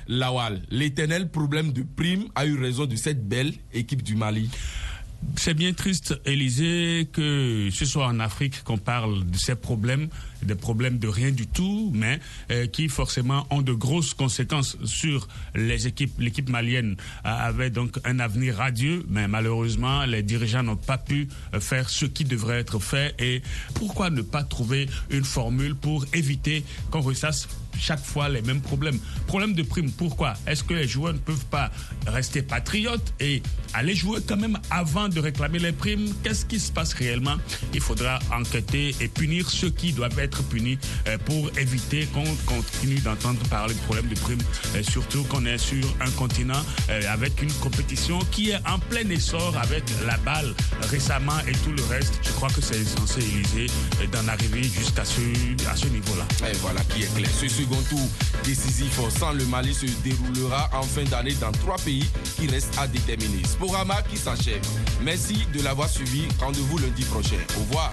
Lawal, 0.06 0.62
l'éternel 0.70 1.28
problème 1.28 1.72
de 1.72 1.82
primes 1.82 2.28
a 2.34 2.46
eu 2.46 2.58
raison 2.58 2.86
de 2.86 2.96
cette 2.96 3.28
belle 3.28 3.52
équipe 3.74 4.02
du 4.02 4.14
Mali. 4.16 4.48
C'est 5.36 5.52
bien 5.54 5.72
triste, 5.72 6.14
Élysée, 6.24 7.08
que 7.12 7.68
ce 7.70 7.84
soit 7.84 8.06
en 8.06 8.20
Afrique 8.20 8.62
qu'on 8.62 8.78
parle 8.78 9.28
de 9.28 9.36
ces 9.36 9.56
problèmes, 9.56 10.08
des 10.42 10.54
problèmes 10.54 10.98
de 10.98 11.08
rien 11.08 11.30
du 11.30 11.46
tout, 11.46 11.90
mais 11.94 12.20
euh, 12.50 12.66
qui 12.66 12.88
forcément 12.88 13.46
ont 13.50 13.62
de 13.62 13.72
grosses 13.72 14.14
conséquences 14.14 14.76
sur 14.84 15.28
les 15.54 15.86
équipes. 15.86 16.12
L'équipe 16.18 16.48
malienne 16.48 16.96
avait 17.24 17.70
donc 17.70 17.98
un 18.04 18.18
avenir 18.18 18.56
radieux, 18.56 19.04
mais 19.08 19.28
malheureusement, 19.28 20.04
les 20.04 20.22
dirigeants 20.22 20.62
n'ont 20.62 20.76
pas 20.76 20.98
pu 20.98 21.28
euh, 21.54 21.60
faire 21.60 21.90
ce 21.90 22.06
qui 22.06 22.24
devrait 22.24 22.60
être 22.60 22.78
fait. 22.78 23.14
Et 23.18 23.42
pourquoi 23.74 24.10
ne 24.10 24.22
pas 24.22 24.44
trouver 24.44 24.88
une 25.10 25.24
formule 25.24 25.74
pour 25.74 26.04
éviter 26.12 26.64
qu'on 26.90 27.00
ressasse 27.00 27.48
chaque 27.78 28.04
fois 28.04 28.28
les 28.28 28.42
mêmes 28.42 28.60
problèmes? 28.60 28.98
Problème 29.26 29.54
de 29.54 29.62
prime, 29.62 29.90
pourquoi? 29.90 30.34
Est-ce 30.46 30.64
que 30.64 30.74
les 30.74 30.88
joueurs 30.88 31.12
ne 31.12 31.18
peuvent 31.18 31.46
pas 31.46 31.70
rester 32.06 32.42
patriotes 32.42 33.14
et 33.20 33.42
aller 33.74 33.94
jouer 33.94 34.20
quand 34.26 34.36
même 34.36 34.58
avant 34.70 35.08
de 35.08 35.20
réclamer 35.20 35.58
les 35.58 35.72
primes? 35.72 36.12
Qu'est-ce 36.22 36.44
qui 36.44 36.58
se 36.58 36.72
passe 36.72 36.92
réellement? 36.92 37.36
Il 37.74 37.80
faudra 37.80 38.18
enquêter 38.32 38.94
et 39.00 39.08
punir 39.08 39.48
ceux 39.48 39.70
qui 39.70 39.92
doivent 39.92 40.18
être 40.18 40.27
punis 40.28 40.78
pour 41.24 41.50
éviter 41.58 42.06
qu'on 42.06 42.24
continue 42.46 42.98
d'entendre 43.00 43.40
parler 43.48 43.74
de 43.74 43.80
problèmes 43.80 44.08
de 44.08 44.14
primes, 44.14 44.42
surtout 44.82 45.24
qu'on 45.24 45.44
est 45.46 45.58
sur 45.58 45.84
un 46.00 46.10
continent 46.12 46.62
avec 47.10 47.42
une 47.42 47.52
compétition 47.54 48.18
qui 48.30 48.50
est 48.50 48.60
en 48.66 48.78
plein 48.78 49.08
essor 49.10 49.56
avec 49.60 49.84
la 50.06 50.16
balle 50.18 50.54
récemment 50.90 51.38
et 51.46 51.52
tout 51.52 51.72
le 51.72 51.82
reste. 51.84 52.20
Je 52.22 52.30
crois 52.32 52.48
que 52.48 52.60
c'est 52.60 52.84
censé 52.84 53.20
Élysée 53.20 53.66
d'en 54.12 54.26
arriver 54.28 54.62
jusqu'à 54.62 55.04
ce, 55.04 55.20
à 55.70 55.76
ce 55.76 55.86
niveau-là. 55.86 56.26
Et 56.48 56.56
voilà 56.58 56.80
qui 56.84 57.02
est 57.02 57.14
clair. 57.14 57.28
Ce 57.40 57.48
second 57.48 57.80
tour 57.88 58.08
décisif 58.44 59.00
sans 59.18 59.32
le 59.32 59.44
Mali 59.46 59.74
se 59.74 59.86
déroulera 60.04 60.70
en 60.72 60.82
fin 60.82 61.04
d'année 61.04 61.34
dans 61.40 61.52
trois 61.52 61.76
pays 61.78 62.04
qui 62.36 62.46
restent 62.46 62.76
à 62.78 62.86
déterminer. 62.86 63.42
Sporama 63.44 64.02
qui 64.02 64.16
s'achève. 64.16 64.62
Merci 65.02 65.46
de 65.54 65.62
l'avoir 65.62 65.88
suivi. 65.88 66.22
Rendez-vous 66.40 66.78
lundi 66.78 67.02
prochain. 67.04 67.36
Au 67.56 67.60
revoir. 67.60 67.92